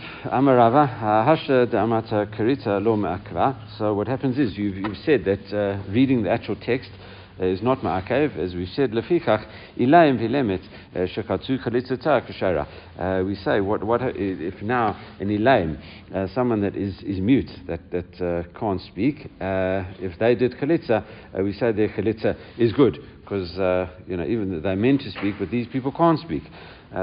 So 3.78 3.94
what 3.94 4.08
happens 4.08 4.38
is 4.38 4.58
you've, 4.58 4.76
you've 4.76 4.96
said 5.06 5.24
that 5.24 5.82
reading 5.88 6.24
the 6.24 6.30
actual 6.30 6.56
text 6.56 6.90
is 7.40 7.62
not 7.62 7.80
ma'akev, 7.80 8.36
as 8.36 8.54
we 8.54 8.66
said, 8.66 8.92
lefichach 8.92 9.46
ilayim 9.78 10.18
vilemet 10.18 10.62
shekatzu 10.94 11.62
chalitzata 11.64 12.22
kashara. 12.26 13.26
We 13.26 13.34
say, 13.36 13.60
what, 13.60 13.82
what 13.84 14.00
if 14.02 14.62
now 14.62 14.96
an 15.20 15.28
ilayim, 15.28 15.80
uh, 16.14 16.28
someone 16.34 16.60
that 16.60 16.76
is, 16.76 16.94
is 17.02 17.20
mute, 17.20 17.50
that, 17.66 17.90
that 17.90 18.20
uh, 18.20 18.58
can't 18.58 18.80
speak, 18.82 19.30
uh, 19.40 19.84
if 19.98 20.18
they 20.18 20.34
did 20.34 20.52
chalitza, 20.52 21.04
uh, 21.38 21.42
we 21.42 21.52
say 21.52 21.72
their 21.72 21.88
chalitza 21.88 22.36
is 22.58 22.72
good, 22.72 22.98
because, 23.22 23.50
uh, 23.58 23.88
you 24.06 24.16
know, 24.16 24.24
even 24.24 24.60
they're 24.62 24.76
meant 24.76 25.00
to 25.00 25.10
speak, 25.12 25.36
but 25.38 25.50
these 25.50 25.66
people 25.68 25.92
can't 25.92 26.18
speak. 26.20 26.42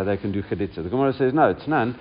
they 0.06 0.18
can 0.18 0.32
do 0.32 0.44
chalitza. 0.44 0.84
The 0.84 0.90
Gemara 0.90 1.14
says, 1.14 1.34
no, 1.34 1.50
it's 1.50 1.68
none. 1.68 2.00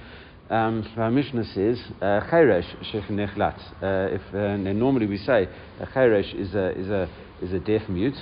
Um, 0.50 0.90
our 0.96 1.10
Mishnah 1.10 1.44
says 1.52 1.78
cheresh 2.00 2.64
uh, 2.80 3.84
uh, 3.84 4.08
If 4.10 4.22
uh, 4.34 4.56
normally 4.72 5.04
we 5.04 5.18
say 5.18 5.46
a 5.78 5.86
cheresh 5.86 6.34
is 6.34 6.54
a 6.54 6.70
is 6.70 6.88
a 6.88 7.08
is 7.42 7.52
a 7.52 7.58
deaf 7.58 7.86
mute. 7.90 8.16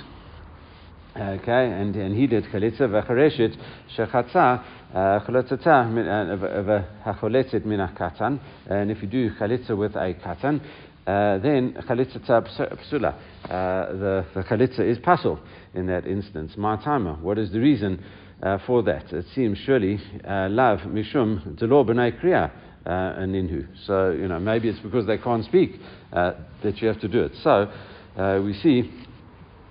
Okay, 1.15 1.71
and, 1.71 1.95
and 1.95 2.15
he 2.15 2.27
did 2.27 2.43
chalitza 2.43 2.81
v'chareshet 2.81 3.55
shechatza 3.97 4.61
chalitzata 5.25 6.83
v'hacholetzet 7.05 7.63
min 7.63 7.79
katan. 7.97 8.41
And 8.69 8.91
if 8.91 9.01
you 9.01 9.07
do 9.07 9.31
chalitza 9.35 9.77
with 9.77 9.95
a 9.95 10.13
katan, 10.13 10.59
uh, 11.07 11.37
then 11.37 11.77
chalitzata 11.87 12.45
psula. 12.91 13.13
Uh, 13.45 13.93
the, 13.93 14.25
the 14.35 14.43
chalitza 14.43 14.81
is 14.81 14.97
pasul 14.97 15.39
in 15.73 15.87
that 15.87 16.05
instance. 16.05 16.55
Timer. 16.55 17.13
What 17.21 17.37
is 17.37 17.53
the 17.53 17.59
reason? 17.61 18.03
Uh, 18.41 18.57
for 18.65 18.83
that. 18.83 19.11
It 19.11 19.25
seems 19.33 19.57
surely 19.59 19.99
uh, 20.27 20.47
love 20.49 20.79
mishum 20.79 21.57
delor 21.57 21.85
b'nei 21.85 22.19
kriya 22.21 22.51
uh, 22.85 22.89
ninhu. 23.25 23.67
So 23.85 24.11
you 24.11 24.27
know 24.27 24.39
maybe 24.39 24.69
it's 24.69 24.79
because 24.79 25.05
they 25.07 25.17
can't 25.17 25.45
speak 25.45 25.79
uh, 26.13 26.33
that 26.63 26.81
you 26.81 26.87
have 26.87 26.99
to 27.01 27.07
do 27.07 27.23
it. 27.23 27.33
So 27.43 27.71
we 28.43 28.53
see 28.53 28.91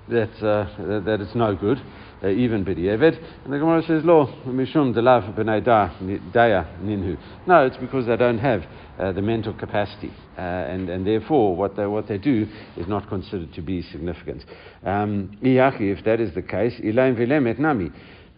that 0.09 0.31
uh, 0.43 1.01
that 1.05 1.21
it's 1.21 1.35
no 1.35 1.55
good. 1.55 1.81
Uh, 2.23 2.29
even 2.29 2.65
b'di'evet. 2.65 3.45
And 3.45 3.53
the 3.53 3.59
Gemara 3.59 3.83
says, 3.83 4.03
"Lo 4.03 4.27
mishum 4.47 4.95
delav 4.95 5.37
b'nei 5.37 5.63
daya 5.63 6.67
ninhu." 6.81 7.19
No, 7.47 7.67
it's 7.67 7.77
because 7.77 8.07
they 8.07 8.17
don't 8.17 8.39
have 8.39 8.65
uh, 8.99 9.13
the 9.13 9.21
mental 9.21 9.53
capacity, 9.53 10.11
uh, 10.39 10.41
and 10.41 10.89
and 10.89 11.07
therefore 11.07 11.55
what 11.55 11.77
they 11.77 11.85
what 11.87 12.09
they 12.09 12.17
do 12.17 12.47
is 12.79 12.89
not 12.89 13.07
considered 13.11 13.53
to 13.53 13.61
be 13.61 13.83
significant. 13.83 14.47
Um, 14.83 15.37
if 15.43 16.05
that 16.05 16.21
is 16.21 16.35
the 16.35 16.41
case, 16.41 16.81
ilaim 16.81 17.17
vilemet 17.17 17.59
nami. 17.59 17.91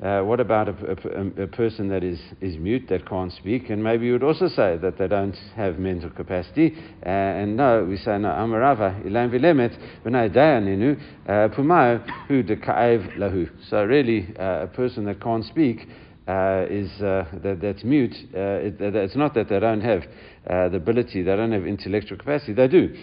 Uh, 0.02 0.20
what 0.20 0.38
about 0.38 0.68
a, 0.68 0.72
a, 0.72 1.42
a, 1.42 1.46
person 1.48 1.88
that 1.88 2.04
is, 2.04 2.20
is 2.40 2.56
mute, 2.56 2.84
that 2.88 3.04
can't 3.08 3.32
speak? 3.32 3.68
And 3.68 3.82
maybe 3.82 4.06
you 4.06 4.12
would 4.12 4.22
also 4.22 4.46
say 4.46 4.76
that 4.80 4.96
they 4.96 5.08
don't 5.08 5.36
have 5.56 5.80
mental 5.80 6.08
capacity. 6.10 6.72
Uh, 7.04 7.08
and 7.08 7.56
no, 7.56 7.84
we 7.84 7.96
say, 7.96 8.16
no, 8.16 8.28
Amarava, 8.28 9.04
Ilan 9.04 9.28
Vilemet, 9.28 9.76
V'nai 10.04 10.32
Dayaninu, 10.32 11.00
uh, 11.26 11.48
Pumayo, 11.52 12.08
Hu 12.28 12.44
de 12.44 12.54
Ka'ev 12.54 13.16
Lahu. 13.16 13.50
So 13.68 13.82
really, 13.82 14.28
uh, 14.38 14.62
a 14.62 14.66
person 14.68 15.04
that 15.06 15.20
can't 15.20 15.44
speak 15.44 15.88
uh, 16.28 16.66
is, 16.70 16.90
that, 17.00 17.58
that's 17.60 17.82
mute, 17.82 18.14
it, 18.32 18.80
it's 18.80 19.16
not 19.16 19.34
that 19.34 19.48
they 19.48 19.58
don't 19.58 19.80
have 19.80 20.04
the 20.46 20.76
ability, 20.76 21.22
they 21.22 21.34
don't 21.34 21.50
have 21.50 21.66
intellectual 21.66 22.18
capacity, 22.18 22.52
they 22.52 22.68
do. 22.68 22.94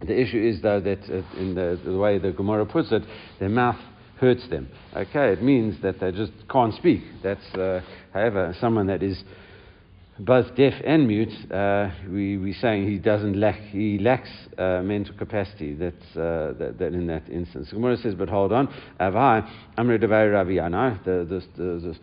The 0.00 0.18
issue 0.18 0.40
is, 0.40 0.62
though, 0.62 0.80
that 0.80 1.04
in 1.36 1.54
the, 1.54 1.78
the 1.84 1.98
way 1.98 2.16
the 2.18 2.30
Gemara 2.32 2.64
puts 2.64 2.90
it, 2.90 3.02
their 3.38 3.50
mouth 3.50 3.76
hurts 4.20 4.46
them. 4.48 4.68
Okay, 4.94 5.32
it 5.32 5.42
means 5.42 5.80
that 5.82 5.98
they 5.98 6.12
just 6.12 6.32
can't 6.50 6.74
speak. 6.74 7.02
That's, 7.22 7.54
uh, 7.54 7.80
however, 8.12 8.54
someone 8.60 8.86
that 8.88 9.02
is 9.02 9.24
both 10.18 10.54
deaf 10.54 10.74
and 10.84 11.08
mute, 11.08 11.32
uh, 11.50 11.90
we, 12.10 12.36
we're 12.36 12.54
saying 12.60 12.86
he 12.86 12.98
doesn't 12.98 13.40
lack, 13.40 13.58
he 13.70 13.98
lacks 13.98 14.28
uh, 14.58 14.82
mental 14.82 15.14
capacity. 15.16 15.74
That's, 15.74 16.04
uh, 16.14 16.52
that, 16.58 16.76
that, 16.78 16.92
in 16.92 17.06
that 17.06 17.28
instance. 17.30 17.70
Gemara 17.70 17.96
says, 17.96 18.14
but 18.14 18.28
hold 18.28 18.52
on. 18.52 18.68
Avai, 19.00 19.48
Amr 19.78 19.98
Devay 19.98 20.30
Ravi 20.32 20.56
the, 20.56 21.24
the, 21.24 21.42
the, 21.56 21.80
the 21.80 21.98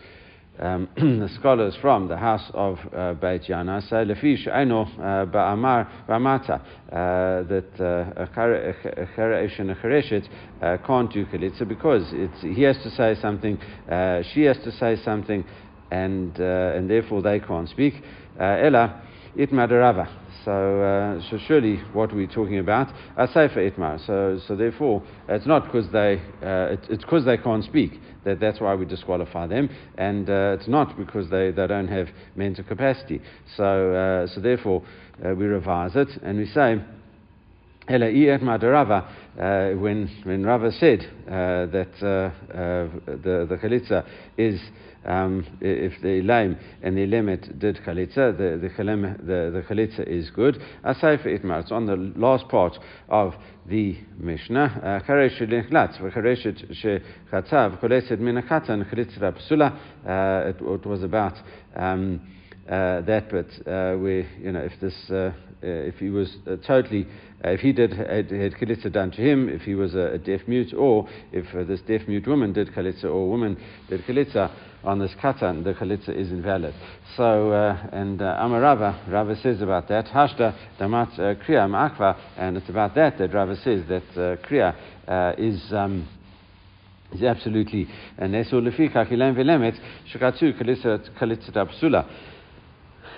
um, 0.59 0.87
the 0.95 1.29
scholars 1.39 1.75
from 1.81 2.07
the 2.07 2.17
house 2.17 2.49
of 2.53 2.77
uh, 2.95 3.13
Beit 3.13 3.43
Yana 3.43 3.81
say 3.89 3.97
lefish 4.05 4.47
eno 4.47 4.83
uh, 4.83 5.25
ba'amar 5.25 5.87
ba'mata 6.07 6.59
uh, 6.59 7.43
that 7.47 7.73
uh, 7.79 8.25
cheresh 8.35 9.59
and 9.59 9.71
a 9.71 10.65
uh, 10.65 10.77
can't 10.85 11.11
do 11.13 11.25
kalitza 11.25 11.67
because 11.67 12.03
it's, 12.11 12.41
he 12.41 12.63
has 12.63 12.77
to 12.83 12.89
say 12.91 13.15
something, 13.21 13.57
uh, 13.89 14.21
she 14.33 14.43
has 14.43 14.57
to 14.63 14.71
say 14.71 14.95
something, 15.03 15.43
and 15.91 16.37
and 16.37 16.89
therefore 16.89 17.21
they 17.21 17.39
can't 17.39 17.69
speak. 17.69 17.93
Ella 18.39 19.01
it 19.35 19.51
derava. 19.51 20.26
So, 20.47 20.81
uh, 20.81 21.29
so 21.29 21.37
surely 21.45 21.75
what 21.91 22.15
we're 22.15 22.25
talking 22.25 22.59
about 22.59 22.87
are 23.17 23.27
safer 23.27 23.69
itmar. 23.69 23.99
So, 24.07 24.39
so 24.47 24.55
therefore, 24.55 25.03
it's 25.27 25.45
not 25.45 25.65
because 25.65 25.91
they, 25.91 26.21
uh, 26.41 26.71
it, 26.71 26.79
it's 26.89 27.03
because 27.03 27.25
they 27.25 27.35
can't 27.35 27.65
speak 27.65 27.99
that 28.23 28.39
that's 28.39 28.61
why 28.61 28.73
we 28.73 28.85
disqualify 28.85 29.47
them, 29.47 29.69
and 29.97 30.29
uh, 30.29 30.55
it's 30.57 30.69
not 30.69 30.97
because 30.97 31.29
they, 31.29 31.51
they 31.51 31.67
don't 31.67 31.89
have 31.89 32.07
mental 32.37 32.63
capacity. 32.63 33.21
So, 33.57 33.91
uh, 33.91 34.33
so 34.33 34.39
therefore, 34.39 34.85
uh, 35.21 35.35
we 35.35 35.47
revise 35.47 35.97
it 35.97 36.07
and 36.23 36.37
we 36.37 36.45
say. 36.45 36.81
Rava, 37.89 39.07
uh, 39.39 39.69
when, 39.79 40.09
when 40.23 40.43
Rava 40.43 40.73
said 40.73 41.05
uh, 41.25 41.67
that 41.67 41.93
uh, 42.01 42.31
uh, 42.51 42.89
the, 43.05 43.45
the 43.47 43.57
chalitza 43.63 44.03
is 44.37 44.59
um, 45.05 45.45
if 45.61 45.93
the 46.01 46.21
lame 46.21 46.57
and 46.83 46.97
the 46.97 47.05
limit 47.05 47.57
did 47.59 47.77
chalitza, 47.77 48.37
the, 48.37 48.57
the, 48.61 48.67
the, 49.23 49.51
the 49.53 49.63
chalitza 49.69 50.05
is 50.05 50.29
good. 50.31 50.61
Asay 50.83 51.17
for 51.23 51.29
itmar, 51.29 51.61
it's 51.61 51.71
on 51.71 51.85
the 51.85 51.95
last 51.95 52.49
part 52.49 52.77
of 53.07 53.35
the 53.67 53.95
Mishnah. 54.17 55.01
Min 58.19 58.35
chalitza 58.83 59.31
psula. 59.31 59.77
It 60.49 60.85
was 60.85 61.03
about 61.03 61.35
um, 61.73 62.19
uh, 62.67 62.99
that, 63.01 63.29
but 63.29 63.47
uh, 63.65 63.95
where, 63.97 64.27
you 64.39 64.51
know, 64.51 64.59
if 64.59 64.73
this, 64.81 65.09
uh, 65.09 65.31
if 65.61 65.95
he 65.95 66.09
was 66.09 66.35
totally 66.65 67.07
uh, 67.45 67.49
if 67.49 67.59
he 67.59 67.71
did 67.71 67.91
had, 67.93 68.31
had 68.31 68.93
done 68.93 69.11
to 69.11 69.21
him, 69.21 69.47
if 69.47 69.61
he 69.61 69.75
was 69.75 69.93
a, 69.93 70.13
a 70.13 70.17
deaf 70.17 70.41
mute, 70.47 70.73
or 70.73 71.07
if 71.31 71.45
uh, 71.53 71.63
this 71.63 71.79
deaf 71.81 72.01
mute 72.07 72.27
woman 72.27 72.51
did 72.51 72.67
chalitza, 72.69 73.05
or 73.05 73.29
woman 73.29 73.55
did 73.89 74.01
chalitza 74.05 74.51
on 74.83 74.97
this 74.97 75.11
katan, 75.21 75.63
the 75.63 75.73
chalitza 75.73 76.09
is 76.09 76.31
invalid. 76.31 76.73
So, 77.15 77.51
uh, 77.51 77.89
and 77.91 78.19
uh, 78.21 78.39
Amarava, 78.39 79.07
Rava 79.07 79.35
says 79.35 79.61
about 79.61 79.87
that, 79.89 80.05
Hashda 80.05 80.55
damat 80.79 81.13
uh, 81.13 81.35
kriya 81.43 81.67
ma'akva, 81.69 82.17
and 82.37 82.57
it's 82.57 82.69
about 82.69 82.95
that 82.95 83.19
that 83.19 83.31
Rava 83.31 83.55
says 83.57 83.83
that 83.87 84.09
uh, 84.13 84.37
kriya 84.47 84.75
uh, 85.07 85.33
is. 85.37 85.61
Um, 85.71 86.07
is 87.13 87.23
absolutely 87.23 87.87
nesur 88.19 88.61
lefika 88.61 89.07
kilen 89.07 89.33
velemet 89.33 89.79
shekatzu 90.11 90.51
chalitza 91.17 91.65
psula 91.65 92.05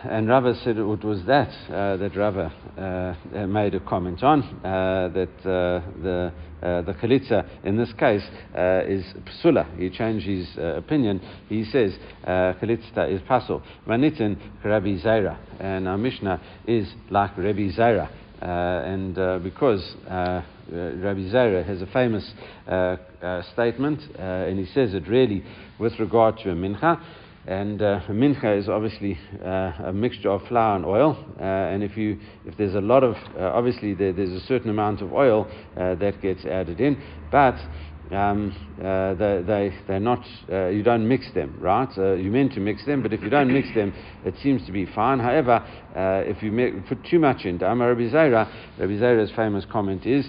and 0.03 0.29
Rava 0.29 0.55
said 0.63 0.77
it 0.77 0.83
was 0.83 1.25
that 1.27 1.49
uh, 1.69 1.97
that 1.97 2.15
Rava 2.15 3.17
uh, 3.35 3.47
made 3.47 3.75
a 3.75 3.79
comment 3.81 4.23
on 4.23 4.43
uh, 4.43 5.09
that 5.13 5.29
uh, 5.39 5.81
the 6.01 6.33
uh, 6.61 6.81
the 6.83 6.93
chalitza 6.93 7.45
in 7.63 7.77
this 7.77 7.91
case 7.93 8.23
uh, 8.55 8.81
is 8.87 9.03
psula. 9.43 9.77
He 9.77 9.89
changed 9.89 10.25
his 10.25 10.47
opinion. 10.57 11.21
He 11.49 11.65
says 11.65 11.93
chalitza 12.25 13.11
is 13.13 13.21
pasul. 13.21 13.61
Manitin 13.87 14.37
Rabbi 14.63 15.01
Zaira, 15.03 15.37
and 15.59 15.87
our 15.87 15.97
Mishnah 15.97 16.41
is 16.67 16.87
like 17.09 17.37
Rabbi 17.37 17.69
Zaira. 17.77 18.09
and 18.41 19.43
because 19.43 19.95
Rabbi 20.07 21.29
Zaira 21.29 21.65
has 21.65 21.81
a 21.81 21.87
famous 21.87 22.25
statement, 23.51 24.01
and 24.17 24.59
he 24.59 24.65
says 24.73 24.93
it 24.93 25.07
really 25.07 25.43
with 25.77 25.99
regard 25.99 26.37
to 26.39 26.51
a 26.51 26.55
mincha. 26.55 27.01
And 27.47 27.81
uh, 27.81 28.01
mincha 28.09 28.57
is 28.57 28.69
obviously 28.69 29.17
uh, 29.43 29.71
a 29.85 29.93
mixture 29.93 30.29
of 30.29 30.45
flour 30.47 30.75
and 30.75 30.85
oil. 30.85 31.17
Uh, 31.39 31.43
and 31.43 31.83
if, 31.83 31.97
you, 31.97 32.19
if 32.45 32.57
there's 32.57 32.75
a 32.75 32.81
lot 32.81 33.03
of, 33.03 33.15
uh, 33.37 33.51
obviously 33.53 33.93
there, 33.93 34.13
there's 34.13 34.31
a 34.31 34.45
certain 34.45 34.69
amount 34.69 35.01
of 35.01 35.13
oil 35.13 35.49
uh, 35.77 35.95
that 35.95 36.21
gets 36.21 36.45
added 36.45 36.79
in. 36.79 37.01
But 37.31 37.55
um, 38.11 38.55
uh, 38.83 39.13
they, 39.13 39.43
they, 39.45 39.73
they're 39.87 39.99
not, 39.99 40.23
you 40.47 40.83
don't 40.83 41.07
mix 41.07 41.31
them, 41.33 41.57
right? 41.59 41.89
You're 41.95 42.31
meant 42.31 42.53
to 42.53 42.59
mix 42.59 42.85
them, 42.85 43.01
but 43.01 43.13
if 43.13 43.21
you 43.21 43.29
don't 43.29 43.51
mix 43.51 43.73
them, 43.73 43.93
it 44.25 44.35
seems 44.41 44.65
to 44.65 44.71
be 44.71 44.85
fine. 44.85 45.19
However, 45.19 45.65
uh, 45.95 46.23
if 46.25 46.41
you 46.43 46.83
put 46.87 47.03
too 47.05 47.19
much 47.19 47.45
in, 47.45 47.61
Amar 47.61 47.89
Rabbi 47.89 48.09
Zaira, 48.11 48.47
Rabbi 48.77 48.93
Zaira's 48.93 49.31
famous 49.35 49.65
comment 49.71 50.05
is, 50.05 50.25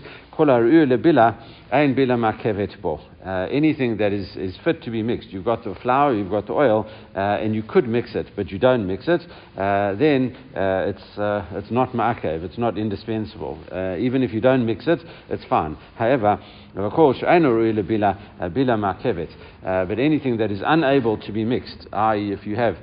Ein 1.72 1.94
bila 1.94 2.16
makevet 2.16 2.80
bo. 2.80 2.98
Uh, 3.24 3.46
anything 3.50 3.98
that 3.98 4.12
is, 4.12 4.34
is 4.36 4.56
fit 4.64 4.82
to 4.82 4.90
be 4.90 5.02
mixed. 5.02 5.28
You've 5.28 5.44
got 5.44 5.62
the 5.62 5.74
flour, 5.82 6.14
you've 6.14 6.30
got 6.30 6.46
the 6.46 6.54
oil, 6.54 6.90
uh, 7.14 7.18
and 7.18 7.54
you 7.54 7.62
could 7.62 7.86
mix 7.86 8.14
it, 8.14 8.30
but 8.34 8.50
you 8.50 8.58
don't 8.58 8.86
mix 8.86 9.06
it, 9.06 9.20
uh, 9.58 9.94
then 9.96 10.34
uh, 10.56 10.86
it's, 10.88 11.18
uh, 11.18 11.44
it's 11.52 11.70
not 11.70 11.92
ma'akev, 11.92 12.42
it's 12.42 12.56
not 12.56 12.78
indispensable. 12.78 13.58
Even 13.98 14.22
if 14.22 14.32
you 14.32 14.40
don't 14.40 14.64
mix 14.64 14.86
it, 14.88 15.00
it's 15.28 15.44
fine. 15.44 15.76
However, 15.96 16.40
of 16.74 16.92
course, 16.92 17.18
bila 17.20 18.16
makevet. 18.40 19.30
But 19.62 19.98
anything 19.98 20.38
that 20.38 20.50
is 20.50 20.62
unable 20.64 21.18
to 21.18 21.32
be 21.32 21.44
mixed, 21.44 21.86
i.e., 21.92 22.32
if 22.32 22.46
you 22.46 22.56
have 22.56 22.76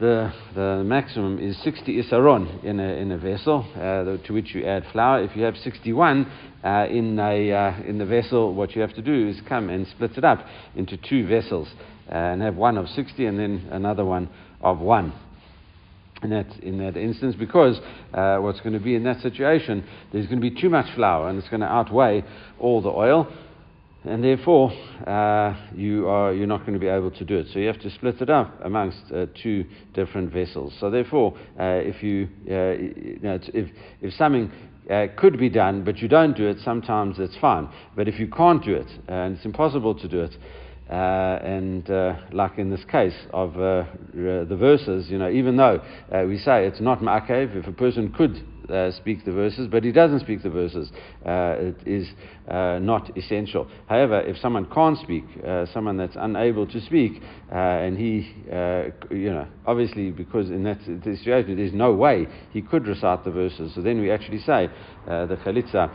the, 0.00 0.32
the 0.54 0.82
maximum 0.82 1.38
is 1.38 1.62
60 1.62 2.02
isaron 2.02 2.64
in 2.64 2.80
a, 2.80 2.84
in 2.94 3.12
a 3.12 3.18
vessel, 3.18 3.66
uh, 3.76 4.16
to 4.26 4.32
which 4.32 4.54
you 4.54 4.64
add 4.64 4.84
flour. 4.92 5.22
If 5.22 5.36
you 5.36 5.42
have 5.42 5.56
61 5.58 6.26
uh, 6.64 6.86
in, 6.90 7.18
a, 7.18 7.52
uh, 7.52 7.82
in 7.86 7.98
the 7.98 8.06
vessel, 8.06 8.54
what 8.54 8.74
you 8.74 8.80
have 8.80 8.94
to 8.94 9.02
do 9.02 9.28
is 9.28 9.38
come 9.46 9.68
and 9.68 9.86
split 9.86 10.16
it 10.16 10.24
up 10.24 10.38
into 10.74 10.96
two 10.96 11.26
vessels 11.26 11.68
uh, 12.10 12.14
and 12.14 12.40
have 12.40 12.56
one 12.56 12.78
of 12.78 12.88
60 12.88 13.26
and 13.26 13.38
then 13.38 13.68
another 13.70 14.04
one 14.04 14.30
of 14.62 14.78
one. 14.78 15.12
In 16.22 16.30
that, 16.30 16.58
in 16.62 16.78
that 16.78 16.96
instance, 16.96 17.34
because 17.38 17.78
uh, 18.14 18.38
what's 18.38 18.60
going 18.60 18.74
to 18.74 18.80
be 18.80 18.94
in 18.94 19.04
that 19.04 19.20
situation, 19.20 19.84
there's 20.12 20.26
going 20.26 20.40
to 20.40 20.50
be 20.50 20.60
too 20.60 20.70
much 20.70 20.94
flour 20.94 21.28
and 21.28 21.38
it's 21.38 21.48
going 21.48 21.60
to 21.60 21.66
outweigh 21.66 22.24
all 22.58 22.80
the 22.80 22.90
oil 22.90 23.30
and 24.04 24.24
therefore 24.24 24.70
uh, 25.06 25.54
you 25.74 26.08
are 26.08 26.32
you're 26.32 26.46
not 26.46 26.60
going 26.60 26.72
to 26.72 26.78
be 26.78 26.88
able 26.88 27.10
to 27.10 27.24
do 27.24 27.38
it. 27.38 27.46
So 27.52 27.58
you 27.58 27.66
have 27.66 27.80
to 27.80 27.90
split 27.90 28.20
it 28.20 28.30
up 28.30 28.58
amongst 28.64 29.00
uh, 29.14 29.26
two 29.42 29.64
different 29.94 30.32
vessels. 30.32 30.72
So 30.80 30.90
therefore, 30.90 31.36
uh, 31.58 31.80
if 31.82 32.02
you, 32.02 32.28
uh, 32.48 32.72
you 32.78 33.18
know, 33.22 33.38
if 33.54 33.70
if 34.00 34.14
something 34.14 34.50
uh, 34.90 35.06
could 35.16 35.38
be 35.38 35.50
done, 35.50 35.84
but 35.84 35.98
you 35.98 36.08
don't 36.08 36.36
do 36.36 36.48
it, 36.48 36.58
sometimes 36.64 37.18
it's 37.18 37.36
fine. 37.40 37.68
But 37.94 38.08
if 38.08 38.18
you 38.18 38.28
can't 38.28 38.64
do 38.64 38.74
it, 38.74 38.88
uh, 39.08 39.12
and 39.12 39.36
it's 39.36 39.44
impossible 39.44 39.94
to 39.96 40.08
do 40.08 40.20
it, 40.20 40.36
uh, 40.90 41.38
and 41.44 41.88
uh, 41.90 42.16
like 42.32 42.58
in 42.58 42.70
this 42.70 42.84
case 42.90 43.14
of 43.32 43.54
uh, 43.56 43.84
the 44.12 44.56
verses, 44.58 45.08
you 45.10 45.18
know, 45.18 45.30
even 45.30 45.56
though 45.56 45.80
we 46.26 46.38
say 46.38 46.66
it's 46.66 46.80
not 46.80 47.00
ma'akev, 47.00 47.54
if 47.54 47.66
a 47.66 47.72
person 47.72 48.12
could 48.12 48.44
uh, 48.70 48.92
speak 48.92 49.24
the 49.24 49.32
verses, 49.32 49.68
but 49.68 49.84
he 49.84 49.92
doesn't 49.92 50.20
speak 50.20 50.42
the 50.42 50.50
verses. 50.50 50.90
Uh, 51.24 51.56
it 51.58 51.76
is 51.86 52.08
uh, 52.48 52.78
not 52.80 53.16
essential. 53.16 53.68
However, 53.88 54.20
if 54.20 54.38
someone 54.38 54.66
can't 54.66 54.98
speak, 54.98 55.24
uh, 55.46 55.66
someone 55.72 55.96
that's 55.96 56.16
unable 56.18 56.66
to 56.66 56.80
speak, 56.80 57.22
uh, 57.52 57.54
and 57.56 57.98
he, 57.98 58.34
uh, 58.52 58.84
you 59.10 59.30
know, 59.30 59.46
obviously 59.66 60.10
because 60.10 60.50
in 60.50 60.62
that 60.64 60.80
situation 60.84 61.56
there's 61.56 61.72
no 61.72 61.92
way 61.92 62.26
he 62.52 62.62
could 62.62 62.86
recite 62.86 63.24
the 63.24 63.30
verses, 63.30 63.72
so 63.74 63.80
then 63.80 64.00
we 64.00 64.10
actually 64.10 64.40
say 64.40 64.68
the 65.06 65.38
chalitza 65.44 65.90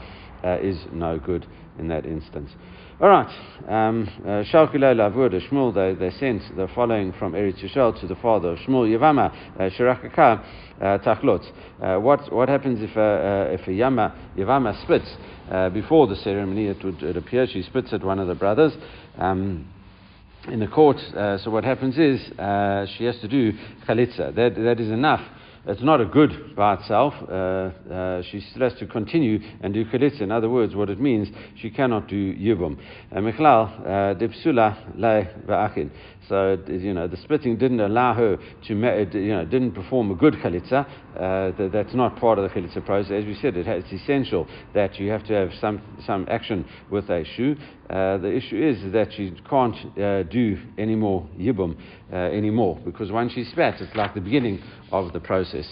is 0.63 0.77
no 0.91 1.17
good 1.17 1.45
in 1.79 1.87
that 1.87 2.05
instance. 2.05 2.51
All 2.97 3.09
right. 3.09 3.27
Um, 3.67 4.07
Shalkilei 4.53 4.95
Lavur, 4.95 5.29
Shmuel, 5.49 5.73
they, 5.75 5.95
they 5.99 6.15
sent 6.17 6.55
the 6.55 6.69
following 6.73 7.11
from 7.19 7.33
Eretz 7.33 7.61
Yisrael 7.61 7.99
to 7.99 8.07
the 8.07 8.15
father, 8.15 8.51
of 8.51 8.59
Shmuel 8.59 8.87
Yavama, 8.87 9.33
Shirakaka, 9.77 10.41
Tachlot. 11.03 12.01
What, 12.01 12.31
what 12.31 12.47
happens 12.47 12.81
if 12.81 12.95
a, 12.95 13.53
if 13.59 13.67
a 13.67 13.73
Yama, 13.73 14.31
Yavama 14.37 14.81
splits 14.81 15.13
uh, 15.51 15.67
before 15.71 16.07
the 16.07 16.15
ceremony? 16.15 16.67
It 16.67 16.81
would 16.85 17.03
it 17.03 17.17
appear 17.17 17.45
she 17.47 17.63
spits 17.63 17.91
at 17.91 18.01
one 18.01 18.17
of 18.17 18.29
the 18.29 18.35
brothers. 18.35 18.71
Um, 19.17 19.67
in 20.47 20.61
the 20.61 20.67
court, 20.67 20.97
uh, 21.17 21.37
so 21.39 21.51
what 21.51 21.65
happens 21.65 21.97
is 21.97 22.21
uh, 22.39 22.85
she 22.97 23.03
has 23.03 23.19
to 23.19 23.27
do 23.27 23.51
chalitza. 23.85 24.33
That, 24.33 24.55
that 24.55 24.79
is 24.79 24.89
enough 24.89 25.19
it's 25.67 25.81
not 25.81 26.01
a 26.01 26.05
good 26.05 26.55
by 26.55 26.75
itself. 26.75 27.13
Uh, 27.27 27.33
uh, 27.91 28.21
she 28.29 28.39
still 28.39 28.69
has 28.69 28.77
to 28.79 28.85
continue 28.85 29.39
and 29.61 29.73
do 29.73 29.83
chalitza. 29.85 30.21
In 30.21 30.31
other 30.31 30.49
words, 30.49 30.75
what 30.75 30.89
it 30.89 30.99
means, 30.99 31.27
she 31.59 31.69
cannot 31.69 32.07
do 32.07 32.33
yibum. 32.35 32.77
Uh, 33.11 33.15
Michlal, 33.15 33.81
uh, 33.81 34.15
dipsula 34.19 34.95
le 34.95 35.25
va'achin. 35.47 35.89
So, 36.27 36.57
you 36.67 36.93
know, 36.93 37.07
the 37.07 37.17
splitting 37.17 37.57
didn't 37.57 37.79
allow 37.79 38.13
her 38.13 38.37
to, 38.37 38.73
you 38.73 39.33
know, 39.33 39.45
didn't 39.45 39.73
perform 39.73 40.11
a 40.11 40.15
good 40.15 40.33
chalitza. 40.35 40.85
Uh, 41.15 41.69
that's 41.69 41.93
not 41.93 42.17
part 42.19 42.39
of 42.39 42.43
the 42.43 42.49
chalitza 42.49 42.85
process. 42.85 43.11
As 43.11 43.25
we 43.25 43.35
said, 43.41 43.55
it's 43.55 43.91
essential 43.91 44.47
that 44.73 44.99
you 44.99 45.09
have 45.11 45.23
to 45.25 45.33
have 45.33 45.51
some, 45.59 45.81
some 46.05 46.25
action 46.29 46.65
with 46.89 47.09
a 47.09 47.23
shoe. 47.35 47.55
Uh, 47.89 48.17
the 48.17 48.35
issue 48.35 48.57
is 48.57 48.91
that 48.91 49.13
she 49.13 49.33
can't 49.49 49.75
uh, 49.97 50.23
do 50.23 50.57
any 50.77 50.95
more 50.95 51.27
yibum 51.37 51.77
uh, 52.11 52.15
anymore 52.15 52.79
because 52.83 53.11
once 53.11 53.33
she 53.33 53.43
spat, 53.43 53.79
it's 53.79 53.95
like 53.95 54.13
the 54.13 54.21
beginning 54.21 54.61
of 54.91 55.13
the 55.13 55.19
process. 55.19 55.71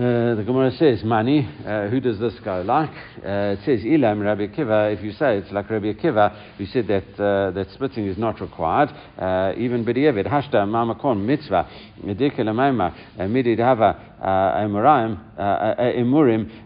Uh, 0.00 0.34
the 0.34 0.44
Gemara 0.46 0.70
says, 0.78 1.04
Mani, 1.04 1.46
uh, 1.66 1.88
who 1.88 2.00
does 2.00 2.18
this 2.18 2.32
go 2.42 2.62
like? 2.62 2.88
Uh, 3.18 3.52
it 3.52 3.58
says, 3.66 3.80
Ilam 3.84 4.24
Rabbi 4.24 4.46
Akiva, 4.46 4.96
if 4.96 5.04
you 5.04 5.12
say 5.12 5.36
it's 5.36 5.52
like 5.52 5.68
Rabbi 5.68 5.92
Akiva, 5.92 6.56
who 6.56 6.64
said 6.64 6.86
that, 6.86 7.22
uh, 7.22 7.50
that 7.50 7.66
splitting 7.74 8.06
is 8.06 8.16
not 8.16 8.40
required, 8.40 8.88
uh, 9.18 9.52
even 9.58 9.84
B'di'evet, 9.84 10.26
Hashta 10.26 10.64
Mamakon 10.64 11.22
Mitzvah, 11.22 11.68
Medike 12.02 12.38
Lamaima, 12.38 12.94
Midid 13.18 13.58
Hava, 13.58 14.09
Emurim, 14.20 15.18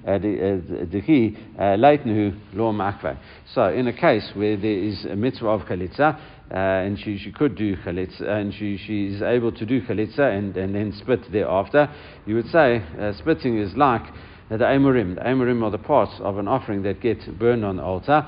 Dehi, 0.06 1.36
Leitnuhu, 1.58 2.38
Lo 2.54 2.72
Makve. 2.72 3.16
So, 3.54 3.68
in 3.72 3.86
a 3.86 3.92
case 3.92 4.30
where 4.34 4.56
there 4.56 4.78
is 4.78 5.04
a 5.04 5.16
mitzvah 5.16 5.48
of 5.48 5.62
Chalitza, 5.62 6.18
uh, 6.50 6.56
and 6.56 6.98
she, 7.00 7.18
she 7.18 7.32
could 7.32 7.56
do 7.56 7.74
chalitza, 7.76 8.22
and 8.28 8.52
she, 8.52 8.76
she 8.76 9.06
is 9.06 9.22
able 9.22 9.50
to 9.50 9.64
do 9.64 9.80
chalitza 9.82 10.36
and, 10.36 10.56
and 10.56 10.74
then 10.74 10.92
split 10.92 11.20
thereafter, 11.32 11.88
you 12.26 12.34
would 12.34 12.48
say 12.48 12.84
uh, 13.00 13.12
splitting 13.14 13.58
is 13.58 13.74
like 13.76 14.02
uh, 14.50 14.56
the 14.56 14.64
amorim. 14.64 15.14
The 15.14 15.22
amorim 15.22 15.62
are 15.64 15.70
the 15.70 15.78
parts 15.78 16.12
of 16.20 16.38
an 16.38 16.46
offering 16.46 16.82
that 16.82 17.00
get 17.00 17.38
burned 17.38 17.64
on 17.64 17.76
the 17.76 17.82
altar. 17.82 18.26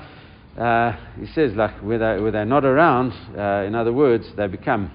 Uh, 0.57 0.93
he 1.19 1.27
says, 1.27 1.53
like, 1.53 1.75
where, 1.83 1.99
they, 1.99 2.21
where 2.21 2.31
they're 2.31 2.43
not 2.43 2.65
around, 2.65 3.11
uh, 3.37 3.63
in 3.65 3.75
other 3.75 3.93
words, 3.93 4.25
they 4.35 4.47
become 4.47 4.91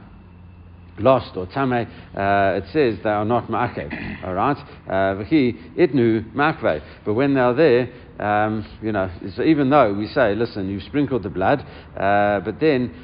lost 0.98 1.37
or 1.37 1.46
tame, 1.46 1.72
uh, 1.72 2.61
it 2.61 2.64
says 2.72 2.98
they 3.02 3.11
are 3.11 3.24
not 3.24 3.48
ma'akev, 3.48 4.24
all 4.24 4.35
right? 4.35 4.57
V'hi 4.88 5.76
itnu 5.76 6.33
makve. 6.35 6.83
But 7.05 7.14
when 7.14 7.35
they're 7.35 7.55
there, 7.55 7.88
um, 8.18 8.66
you 8.83 8.92
know, 8.92 9.11
so 9.37 9.42
even 9.42 9.70
though 9.70 9.94
we 9.94 10.07
say, 10.07 10.35
listen, 10.35 10.68
you've 10.68 10.83
sprinkled 10.85 11.22
the 11.22 11.31
blood, 11.31 11.61
uh, 11.96 12.40
but 12.40 12.61
then 12.61 12.94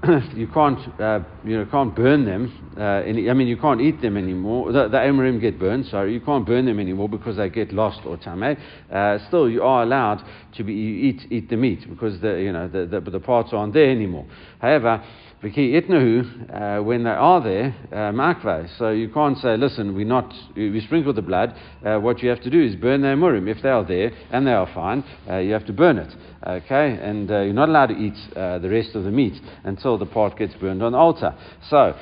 you 0.36 0.46
can't, 0.46 0.78
uh, 1.00 1.20
you 1.44 1.58
know, 1.58 1.66
can't 1.66 1.94
burn 1.94 2.24
them. 2.24 2.72
Uh, 2.78 3.02
any, 3.04 3.28
I 3.28 3.32
mean, 3.32 3.48
you 3.48 3.56
can't 3.56 3.80
eat 3.80 4.00
them 4.00 4.16
anymore. 4.16 4.70
The, 4.70 4.88
the 4.88 4.98
Amorim 4.98 5.40
get 5.40 5.58
burned, 5.58 5.86
so 5.86 6.04
you 6.04 6.20
can't 6.20 6.46
burn 6.46 6.66
them 6.66 6.78
anymore 6.78 7.08
because 7.08 7.36
they 7.36 7.48
get 7.48 7.72
lost 7.72 8.06
or 8.06 8.16
tame. 8.16 8.56
Uh, 8.92 9.18
still, 9.26 9.50
you 9.50 9.62
are 9.62 9.82
allowed 9.82 10.24
to 10.56 10.62
be, 10.62 10.72
eat, 10.72 11.26
eat 11.32 11.50
the 11.50 11.56
meat 11.56 11.88
because 11.88 12.20
the, 12.20 12.40
you 12.40 12.52
know, 12.52 12.68
the, 12.68 12.86
the, 12.86 13.10
the 13.10 13.18
parts 13.18 13.50
aren't 13.52 13.74
there 13.74 13.90
anymore. 13.90 14.26
However, 14.60 15.02
V'ki 15.42 15.80
itnahu, 15.80 16.80
uh, 16.80 16.82
when 16.82 17.04
they 17.04 17.10
are 17.10 17.40
there, 17.40 17.72
uh. 17.92 18.66
So 18.76 18.90
you 18.90 19.08
can't 19.08 19.38
say, 19.38 19.56
listen, 19.56 19.94
we 19.94 20.02
not 20.02 20.34
we 20.56 20.80
sprinkle 20.80 21.12
the 21.12 21.22
blood. 21.22 21.54
Uh, 21.86 21.98
what 22.00 22.20
you 22.24 22.28
have 22.28 22.42
to 22.42 22.50
do 22.50 22.60
is 22.60 22.74
burn 22.74 23.02
the 23.02 23.08
amurim. 23.08 23.48
If 23.48 23.62
they 23.62 23.68
are 23.68 23.84
there 23.84 24.10
and 24.32 24.44
they 24.44 24.52
are 24.52 24.68
fine, 24.74 25.04
uh, 25.30 25.36
you 25.36 25.52
have 25.52 25.64
to 25.66 25.72
burn 25.72 25.98
it. 25.98 26.12
Okay, 26.44 26.98
and 27.00 27.30
uh, 27.30 27.42
you're 27.42 27.52
not 27.52 27.68
allowed 27.68 27.86
to 27.86 27.94
eat 27.94 28.18
uh, 28.34 28.58
the 28.58 28.68
rest 28.68 28.96
of 28.96 29.04
the 29.04 29.12
meat 29.12 29.40
until 29.62 29.96
the 29.96 30.06
part 30.06 30.36
gets 30.36 30.54
burned 30.54 30.82
on 30.82 30.92
the 30.92 30.98
altar. 30.98 31.34
So. 31.70 31.94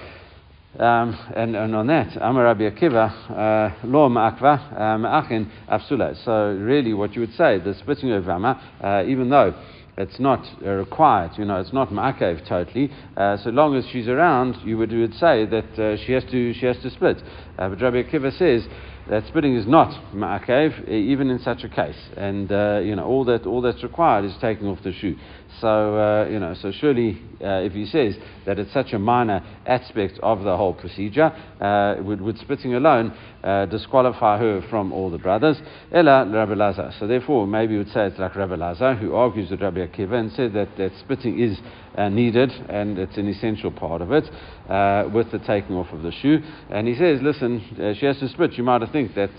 Um, 0.78 1.18
and, 1.34 1.56
and, 1.56 1.74
on 1.74 1.86
that, 1.86 2.18
Amar 2.20 2.44
Rabbi 2.44 2.68
Akiva, 2.68 3.82
lo 3.84 4.10
ma'akva 4.10 4.76
ma'achin 5.00 5.50
afsula. 5.70 6.22
So 6.22 6.52
really, 6.52 6.92
what 6.92 7.14
you 7.14 7.22
would 7.22 7.32
say, 7.32 7.58
the 7.58 7.72
splitting 7.80 8.12
of 8.12 8.26
Rama, 8.26 8.60
even 9.08 9.30
though 9.30 9.54
it's 9.98 10.20
not 10.20 10.46
uh, 10.64 10.70
required, 10.70 11.32
you 11.38 11.44
know, 11.44 11.58
it's 11.58 11.72
not 11.72 11.88
ma'akev 11.88 12.46
totally. 12.46 12.90
Uh, 13.16 13.36
so 13.38 13.50
long 13.50 13.74
as 13.76 13.84
she's 13.90 14.08
around, 14.08 14.56
you 14.64 14.76
would, 14.76 14.92
you 14.92 15.00
would 15.00 15.14
say 15.14 15.46
that 15.46 15.78
uh, 15.78 15.96
she, 16.04 16.12
has 16.12 16.24
to, 16.30 16.52
she 16.52 16.66
has 16.66 16.76
to 16.82 16.90
split. 16.90 17.16
Uh, 17.58 17.70
but 17.70 17.80
Rabbi 17.80 18.02
Akiva 18.02 18.36
says 18.36 18.66
that 19.08 19.26
splitting 19.28 19.54
is 19.54 19.66
not 19.66 19.90
ma'akev, 20.12 20.88
even 20.88 21.30
in 21.30 21.38
such 21.38 21.62
a 21.62 21.68
case. 21.68 21.96
And, 22.16 22.50
uh, 22.50 22.80
you 22.82 22.96
know, 22.96 23.04
all, 23.04 23.24
that, 23.26 23.46
all 23.46 23.60
that's 23.60 23.82
required 23.82 24.24
is 24.24 24.34
taking 24.40 24.66
off 24.66 24.82
the 24.82 24.92
shoe. 24.92 25.16
So, 25.60 25.96
uh, 25.96 26.28
you 26.28 26.38
know, 26.38 26.54
so 26.60 26.70
surely 26.70 27.22
uh, 27.40 27.64
if 27.64 27.72
he 27.72 27.86
says 27.86 28.14
that 28.44 28.58
it's 28.58 28.72
such 28.72 28.92
a 28.92 28.98
minor 28.98 29.42
aspect 29.64 30.18
of 30.22 30.42
the 30.42 30.56
whole 30.56 30.74
procedure, 30.74 31.32
uh, 31.60 32.02
would, 32.02 32.20
would 32.20 32.38
splitting 32.38 32.74
alone 32.74 33.16
uh, 33.42 33.64
disqualify 33.66 34.38
her 34.38 34.62
from 34.68 34.92
all 34.92 35.10
the 35.10 35.18
brothers? 35.18 35.56
Ella 35.92 36.28
Rabbi 36.30 36.54
Lazar. 36.54 36.92
So 36.98 37.06
therefore, 37.06 37.46
maybe 37.46 37.72
you 37.72 37.78
would 37.78 37.92
say 37.92 38.06
it's 38.06 38.18
like 38.18 38.36
Rabbi 38.36 38.56
Lazar, 38.56 38.96
who 38.96 39.14
argues 39.14 39.50
with 39.50 39.62
Rabbi 39.62 39.86
Akiva 39.86 40.14
and 40.14 40.32
said 40.32 40.52
that, 40.52 40.76
that 40.76 40.92
splitting 41.00 41.40
is 41.40 41.58
uh, 41.96 42.08
needed 42.08 42.50
and 42.68 42.98
it's 42.98 43.16
an 43.16 43.28
essential 43.28 43.70
part 43.70 44.02
of 44.02 44.12
it 44.12 44.24
uh, 44.68 45.08
with 45.12 45.30
the 45.32 45.38
taking 45.40 45.76
off 45.76 45.92
of 45.92 46.02
the 46.02 46.12
shoe. 46.12 46.40
And 46.70 46.86
he 46.86 46.94
says, 46.94 47.20
listen, 47.22 47.96
she 47.98 48.06
has 48.06 48.18
to 48.18 48.28
split. 48.28 48.52
You 48.54 48.64
might 48.64 48.82
think 48.92 49.14
that, 49.14 49.30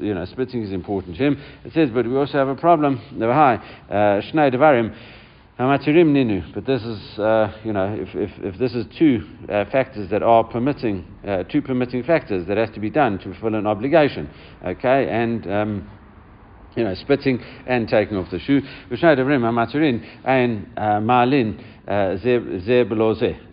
you 0.00 0.14
know, 0.14 0.24
splitting 0.24 0.62
is 0.62 0.72
important 0.72 1.16
to 1.16 1.26
him. 1.26 1.42
It 1.64 1.72
says, 1.72 1.90
but 1.92 2.06
we 2.06 2.16
also 2.16 2.38
have 2.38 2.48
a 2.48 2.56
problem. 2.56 3.00
Shnei 3.12 4.54
Devarim. 4.54 4.94
Hamatirim 5.58 6.54
but 6.54 6.64
this 6.66 6.80
is, 6.82 7.18
uh, 7.18 7.52
you 7.64 7.72
know, 7.72 7.92
if, 7.92 8.14
if, 8.14 8.30
if 8.44 8.58
this 8.60 8.74
is 8.76 8.86
two 8.96 9.26
uh, 9.48 9.64
factors 9.72 10.08
that 10.08 10.22
are 10.22 10.44
permitting, 10.44 11.04
uh, 11.26 11.42
two 11.42 11.60
permitting 11.60 12.04
factors 12.04 12.46
that 12.46 12.56
has 12.56 12.70
to 12.74 12.80
be 12.80 12.88
done 12.88 13.18
to 13.18 13.24
fulfill 13.24 13.56
an 13.56 13.66
obligation, 13.66 14.30
okay, 14.64 15.08
and 15.10 15.50
um, 15.50 15.90
you 16.78 16.84
know, 16.84 16.94
spitting 16.94 17.42
and 17.66 17.88
taking 17.88 18.16
off 18.16 18.30
the 18.30 18.38
shoe. 18.38 18.62
and 20.24 20.66
ma'alin 20.76 21.64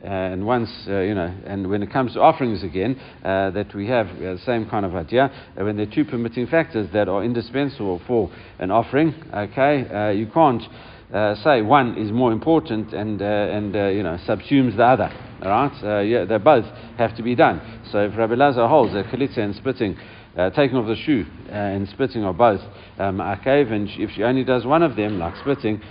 and 0.03 0.45
once, 0.45 0.69
uh, 0.87 0.99
you 0.99 1.15
know, 1.15 1.33
and 1.45 1.69
when 1.69 1.81
it 1.81 1.91
comes 1.91 2.13
to 2.13 2.21
offerings 2.21 2.63
again, 2.63 2.99
uh, 3.23 3.49
that 3.51 3.73
we 3.73 3.87
have 3.87 4.07
uh, 4.07 4.33
the 4.33 4.41
same 4.45 4.69
kind 4.69 4.85
of 4.85 4.93
idea. 4.95 5.31
when 5.55 5.77
there 5.77 5.87
are 5.87 5.91
two 5.91 6.05
permitting 6.05 6.45
factors 6.47 6.89
that 6.93 7.07
are 7.07 7.23
indispensable 7.23 8.01
for 8.05 8.29
an 8.59 8.71
offering, 8.71 9.13
okay, 9.33 10.13
you 10.15 10.27
can't 10.27 10.61
uh, 11.13 11.35
say 11.43 11.61
one 11.61 11.97
is 11.97 12.11
more 12.11 12.31
important 12.31 12.93
and, 12.93 13.21
uh, 13.21 13.25
and 13.25 13.75
uh, 13.75 13.87
you 13.87 14.03
know, 14.03 14.17
subsumes 14.27 14.75
the 14.75 14.83
other. 14.83 15.09
All 15.41 15.49
right? 15.49 16.03
yeah, 16.03 16.25
they 16.25 16.37
both 16.37 16.65
have 16.97 17.15
to 17.17 17.23
be 17.23 17.35
done. 17.35 17.61
So 17.91 18.05
if 18.05 18.17
Rabbi 18.17 18.35
Lazar 18.35 18.67
holds 18.67 18.93
that 18.93 19.05
chalitza 19.05 19.37
and 19.37 19.55
splitting 19.55 19.97
uh, 20.37 20.49
taking 20.51 20.77
off 20.77 20.87
the 20.87 20.95
shoe 20.95 21.25
uh, 21.49 21.53
and 21.53 21.87
splitting 21.89 22.23
are 22.23 22.33
both 22.33 22.61
um, 22.99 23.17
akav, 23.17 23.71
and 23.71 23.89
if 23.91 24.11
she 24.11 24.23
only 24.23 24.43
does 24.43 24.65
one 24.65 24.83
of 24.83 24.95
them, 24.95 25.19
like 25.19 25.35
splitting, 25.37 25.81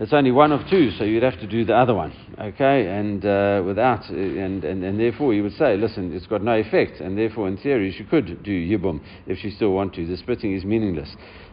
it's 0.00 0.12
only 0.12 0.30
one 0.30 0.52
of 0.52 0.60
two, 0.70 0.92
so 0.92 1.02
you'd 1.02 1.24
have 1.24 1.40
to 1.40 1.46
do 1.48 1.64
the 1.64 1.74
other 1.74 1.92
one, 1.92 2.12
okay? 2.40 2.86
And 2.86 3.24
uh, 3.24 3.64
without, 3.66 4.08
and, 4.08 4.62
and, 4.62 4.84
and 4.84 5.00
therefore 5.00 5.34
you 5.34 5.42
would 5.42 5.56
say, 5.56 5.76
listen, 5.76 6.12
it's 6.14 6.26
got 6.26 6.42
no 6.42 6.52
effect, 6.52 7.00
and 7.00 7.18
therefore 7.18 7.48
in 7.48 7.56
theory 7.56 7.92
she 7.96 8.04
could 8.04 8.44
do 8.44 8.52
yibum 8.52 9.00
if 9.26 9.38
she 9.38 9.50
still 9.50 9.72
want 9.72 9.94
to. 9.94 10.06
The 10.06 10.16
splitting 10.16 10.54
is 10.54 10.64
meaningless. 10.64 11.08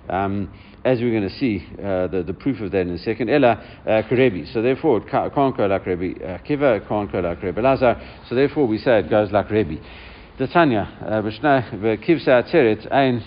Um, 0.09 0.53
as 0.85 0.99
we're 0.99 1.09
going 1.09 1.27
to 1.27 1.35
see, 1.39 1.65
uh, 1.79 2.05
the, 2.05 2.21
the 2.21 2.33
proof 2.33 2.61
of 2.61 2.71
that 2.71 2.81
in 2.81 2.91
a 2.91 2.99
second. 2.99 3.27
Ella 3.27 3.53
uh, 3.87 4.03
Karebi. 4.07 4.53
So 4.53 4.61
therefore, 4.61 4.99
it 4.99 5.09
can't 5.09 5.57
go 5.57 5.65
like 5.65 5.83
Rebbe 5.87 6.23
uh, 6.23 6.37
Kiva, 6.37 6.75
it 6.75 6.87
can't 6.87 7.11
go 7.11 7.21
like 7.21 7.41
Rebbe 7.41 7.59
Lazar. 7.59 7.99
So 8.29 8.35
therefore, 8.35 8.67
we 8.67 8.77
say 8.77 8.99
it 8.99 9.09
goes 9.09 9.31
like 9.31 9.49
Rebbe. 9.49 9.77
Tanya, 10.37 10.89
ein 12.91 13.21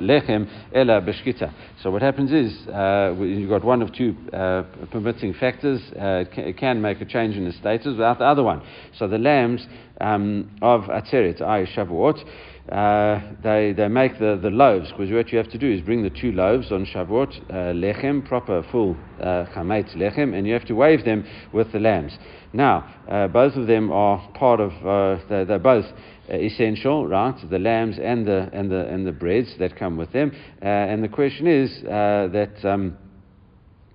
lechem 0.00 0.48
ela 0.72 1.00
beshkita. 1.00 1.52
So 1.82 1.90
what 1.90 2.00
happens 2.00 2.30
is 2.30 2.68
uh, 2.68 3.12
you've 3.18 3.50
got 3.50 3.64
one 3.64 3.82
of 3.82 3.92
two 3.92 4.14
uh, 4.32 4.62
permitting 4.92 5.34
factors. 5.34 5.80
Uh, 5.92 6.24
it 6.36 6.56
can 6.58 6.80
make 6.80 7.00
a 7.00 7.04
change 7.04 7.36
in 7.36 7.44
the 7.44 7.52
status 7.54 7.86
without 7.86 8.20
the 8.20 8.24
other 8.24 8.44
one. 8.44 8.62
So 8.98 9.08
the 9.08 9.18
lambs 9.18 9.66
um, 10.00 10.48
of 10.62 10.82
atzeret, 10.82 11.42
ay 11.42 11.66
shavuot, 11.74 12.24
uh, 12.70 13.20
they, 13.42 13.74
they 13.76 13.88
make 13.88 14.18
the, 14.18 14.38
the 14.40 14.50
loaves, 14.50 14.90
because 14.90 15.10
what 15.10 15.30
you 15.30 15.36
have 15.38 15.50
to 15.50 15.58
do 15.58 15.70
is 15.70 15.82
bring 15.82 16.02
the 16.02 16.10
two 16.10 16.32
loaves 16.32 16.72
on 16.72 16.86
Shavuot, 16.86 17.50
uh, 17.50 17.54
lechem, 17.74 18.26
proper 18.26 18.62
full 18.72 18.96
uh, 19.20 19.44
chametz 19.54 19.94
lechem, 19.96 20.34
and 20.34 20.46
you 20.46 20.54
have 20.54 20.64
to 20.64 20.74
wave 20.74 21.04
them 21.04 21.26
with 21.52 21.70
the 21.72 21.78
lambs. 21.78 22.16
Now, 22.54 22.88
uh, 23.10 23.28
both 23.28 23.54
of 23.56 23.66
them 23.66 23.92
are 23.92 24.26
part 24.32 24.60
of, 24.60 24.72
uh, 24.72 25.22
they're, 25.28 25.44
they're, 25.44 25.58
both 25.58 25.84
uh, 25.84 26.36
essential, 26.36 27.06
right? 27.06 27.36
The 27.50 27.58
lambs 27.58 27.98
and 27.98 28.26
the, 28.26 28.48
and, 28.52 28.70
the, 28.70 28.86
and 28.88 29.06
the 29.06 29.12
breads 29.12 29.54
that 29.58 29.76
come 29.76 29.98
with 29.98 30.12
them. 30.12 30.32
and 30.62 31.04
the 31.04 31.08
question 31.08 31.46
is 31.46 31.82
that. 31.82 32.64
Um, 32.64 32.96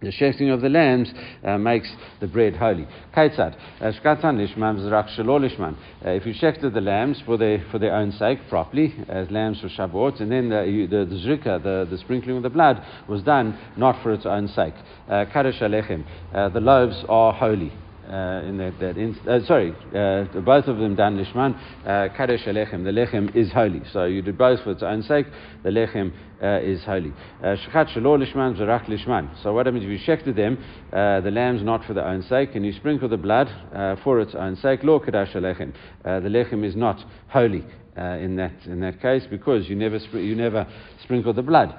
the 0.02 0.12
shechting 0.12 0.54
of 0.54 0.62
the 0.62 0.70
lambs 0.70 1.12
uh, 1.44 1.58
makes 1.58 1.90
the 2.22 2.28
bread 2.28 2.56
holy. 2.56 2.88
Kaitzad, 3.16 3.56
lishman 3.82 4.80
lishman. 5.40 5.76
Uh, 6.06 6.12
if 6.12 6.26
you 6.26 6.34
shechted 6.34 6.74
the 6.74 6.82
lambs 6.82 7.22
for 7.26 7.38
their, 7.38 7.66
for 7.72 7.80
their 7.80 7.94
own 7.94 8.12
sake 8.14 8.40
properly, 8.50 8.96
as 9.10 9.30
lambs 9.30 9.60
for 9.60 9.68
Shabbat, 9.68 10.22
and 10.22 10.32
then 10.32 10.50
the, 10.50 10.88
the, 10.90 11.06
the 11.06 11.16
zrika, 11.16 11.62
the, 11.62 11.88
the 11.90 11.98
sprinkling 11.98 12.38
of 12.38 12.44
the 12.44 12.50
blood, 12.50 12.82
was 13.08 13.22
done 13.24 13.60
not 13.76 14.02
for 14.02 14.14
its 14.14 14.26
own 14.26 14.48
sake. 14.48 14.74
Uh, 15.08 15.26
Kadosh 15.26 15.62
uh, 16.34 16.50
the 16.50 16.60
loaves 16.60 17.04
are 17.10 17.34
holy 17.34 17.74
uh, 18.10 18.42
in 18.44 18.58
that, 18.58 18.80
that 18.80 18.98
uh, 19.32 19.46
sorry, 19.46 19.72
uh, 19.96 20.40
both 20.42 20.66
of 20.66 20.78
them 20.78 20.96
done 20.96 21.18
lishman. 21.18 21.56
Uh, 21.86 22.10
Kadesh 22.16 22.44
lechem, 22.46 22.84
the 22.84 22.92
lechem 22.92 23.36
is 23.36 23.52
holy. 23.52 23.82
So 23.94 24.06
you 24.06 24.22
do 24.22 24.34
both 24.34 24.64
for 24.64 24.72
its 24.72 24.82
own 24.82 25.04
sake. 25.04 25.28
The 25.64 25.70
lechem 25.70 26.12
uh, 26.42 26.60
is 26.62 26.84
holy. 26.84 27.14
Uh, 27.42 27.56
Shechat 27.56 27.94
shelo 27.96 28.18
lishman, 28.18 28.58
zarak 28.58 28.86
lishman. 28.86 29.30
So 29.44 29.54
what 29.54 29.68
happens 29.68 29.84
if 29.84 29.90
you 29.90 30.00
shechted 30.00 30.36
them, 30.36 30.58
the 30.92 31.32
lamb's 31.32 31.62
not 31.64 31.86
for 31.86 31.94
their 31.94 32.06
own 32.06 32.24
sake, 32.24 32.56
and 32.56 32.66
you 32.66 32.74
sprinkle 32.74 33.10
the 33.10 33.18
blood 33.18 33.48
for 34.04 34.20
its 34.20 34.34
own 34.34 34.56
sake? 34.56 34.84
Lo 34.84 35.00
kadesh 35.00 35.34
alechem, 35.34 35.74
The 36.04 36.30
lechem 36.30 36.66
is 36.66 36.76
not 36.76 36.98
holy. 37.30 37.64
in 37.96 38.36
that 38.38 38.54
in 38.66 38.80
that 38.80 39.02
case, 39.02 39.24
because 39.30 39.70
you 39.70 39.76
never 39.76 40.00
sp- 40.02 40.24
you 40.26 40.36
never 40.36 40.66
sprinkle 41.04 41.34
the 41.34 41.44
blood 41.44 41.76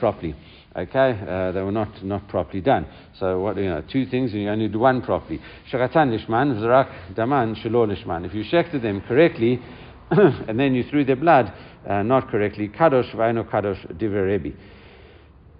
properly. 0.00 0.34
Okay, 0.76 1.18
uh, 1.26 1.50
they 1.50 1.62
were 1.62 1.72
not, 1.72 2.04
not 2.04 2.28
properly 2.28 2.60
done. 2.60 2.86
So 3.18 3.40
what 3.40 3.56
you 3.56 3.64
know, 3.64 3.82
two 3.90 4.06
things, 4.06 4.32
and 4.32 4.42
you 4.42 4.48
only 4.48 4.68
do 4.68 4.78
one 4.78 5.02
properly. 5.02 5.40
Shakatan 5.72 6.16
lishman, 6.16 6.54
v'zarak 6.54 7.16
daman 7.16 7.56
shelo 7.56 7.92
lishman. 7.92 8.24
If 8.24 8.34
you 8.34 8.44
shechted 8.44 8.80
them 8.80 9.00
correctly, 9.00 9.60
and 10.10 10.60
then 10.60 10.76
you 10.76 10.84
threw 10.84 11.04
their 11.04 11.16
blood 11.16 11.52
uh, 11.88 12.04
not 12.04 12.28
correctly, 12.30 12.68
kadosh 12.68 13.12
v'ayno 13.16 13.50
kadosh 13.50 13.98
diver 13.98 14.26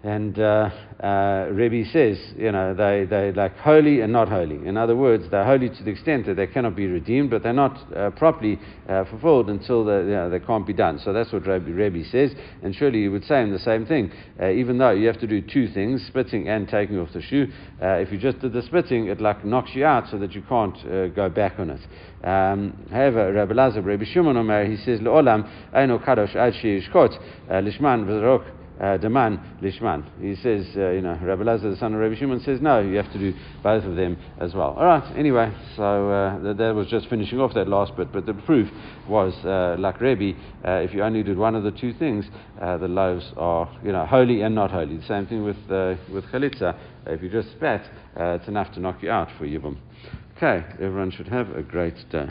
and 0.03 0.39
uh, 0.39 0.71
uh, 1.03 1.49
Rebbe 1.53 1.87
says, 1.91 2.19
you 2.35 2.51
know, 2.53 2.73
they, 2.73 3.05
they 3.05 3.33
like 3.33 3.57
holy 3.59 4.01
and 4.01 4.11
not 4.11 4.31
holy. 4.31 4.67
In 4.67 4.79
other 4.79 4.97
words, 4.97 5.25
they're 5.31 5.45
holy 5.45 5.69
to 5.69 5.83
the 5.83 5.91
extent 5.91 6.25
that 6.25 6.37
they 6.37 6.47
cannot 6.47 6.75
be 6.75 6.87
redeemed, 6.87 7.29
but 7.29 7.43
they're 7.43 7.53
not 7.53 7.93
uh, 7.95 8.09
properly 8.11 8.59
uh, 8.89 9.05
fulfilled 9.05 9.51
until 9.51 9.85
they, 9.85 9.99
you 9.99 10.17
know, 10.17 10.31
they 10.31 10.41
can't 10.41 10.67
be 10.67 10.73
done. 10.73 10.99
So 11.05 11.13
that's 11.13 11.31
what 11.33 11.47
Rebbe, 11.47 11.71
Rebbe 11.71 12.03
says. 12.09 12.33
And 12.63 12.75
surely 12.75 13.01
you 13.01 13.13
would 13.13 13.25
say 13.25 13.49
the 13.51 13.59
same 13.59 13.85
thing. 13.85 14.11
Uh, 14.41 14.51
even 14.51 14.79
though 14.79 14.91
you 14.91 15.07
have 15.07 15.21
to 15.21 15.27
do 15.27 15.43
two 15.43 15.69
things, 15.69 16.03
spitting 16.07 16.49
and 16.49 16.67
taking 16.67 16.99
off 16.99 17.13
the 17.13 17.21
shoe, 17.21 17.49
uh, 17.83 17.97
if 17.97 18.11
you 18.11 18.17
just 18.17 18.41
did 18.41 18.55
the 18.55 18.63
spitting, 18.63 19.09
it 19.09 19.21
like 19.21 19.45
knocks 19.45 19.73
you 19.75 19.85
out 19.85 20.09
so 20.11 20.19
that 20.19 20.33
you 20.33 20.43
can't 20.49 21.15
go 21.15 21.29
back 21.29 21.59
on 21.59 21.71
it. 21.71 22.27
Um, 22.27 22.87
however, 22.91 23.33
Rabbi 23.33 23.53
Lazar, 23.53 23.83
Rabbi 23.83 24.05
Shimon 24.05 24.37
Omer, 24.37 24.65
he 24.65 24.77
says, 24.79 25.01
Le'olam, 25.01 25.51
Eino 25.75 26.03
Kadosh 26.03 26.35
Ad 26.37 26.55
Sheyishkot, 26.55 27.19
Lishman 27.51 28.05
V'zarok, 28.07 28.60
uh, 28.81 28.97
Daman 28.97 29.39
Lishman. 29.63 30.05
He 30.21 30.35
says, 30.37 30.67
uh, 30.77 30.91
you 30.91 31.03
know, 31.03 31.19
Rabbi 31.23 31.43
Lazar, 31.43 31.71
the 31.71 31.77
son 31.77 31.95
of 31.95 32.01
Rabbi 32.01 32.15
Shimon, 32.15 32.41
says, 32.41 32.61
no, 32.61 32.81
you 32.81 32.97
have 32.97 33.13
to 33.13 33.19
do 33.19 33.35
both 33.63 33.85
of 33.85 33.97
them 33.97 34.17
as 34.41 34.55
well. 34.55 34.75
All 34.79 34.85
right, 34.85 35.17
anyway, 35.17 35.53
so 35.77 36.11
uh, 36.11 36.39
that, 36.43 36.57
that, 36.59 36.75
was 36.75 36.87
just 36.89 37.09
finishing 37.09 37.41
off 37.41 37.55
that 37.55 37.69
last 37.69 37.97
bit, 37.97 38.13
but 38.13 38.27
the 38.27 38.35
proof 38.35 38.69
was, 39.09 39.35
uh, 39.45 39.77
like 39.79 40.01
Rabbi, 40.01 40.33
uh, 40.65 40.71
if 40.77 40.95
you 40.95 41.03
only 41.03 41.23
did 41.23 41.37
one 41.37 41.55
of 41.55 41.63
the 41.63 41.73
two 41.73 41.93
things, 41.95 42.25
uh, 42.61 42.79
the 42.79 42.89
loaves 42.89 43.33
are, 43.37 43.71
you 43.85 43.93
know, 43.93 44.07
holy 44.07 44.43
and 44.43 44.55
not 44.55 44.71
holy. 44.71 44.97
The 44.97 45.07
same 45.07 45.27
thing 45.27 45.45
with, 45.45 45.59
with 46.13 46.25
chalitza. 46.27 46.79
If 47.07 47.23
you 47.23 47.31
just 47.31 47.51
spat, 47.53 47.89
it's 48.17 48.49
enough 48.49 48.73
to 48.75 48.81
knock 48.81 49.03
you 49.03 49.11
out 49.11 49.29
for 49.39 49.47
Yibum. 49.47 49.77
Okay, 50.37 50.65
everyone 50.75 51.11
should 51.11 51.29
have 51.29 51.51
a 51.51 51.63
great 51.63 51.97
day. 52.11 52.31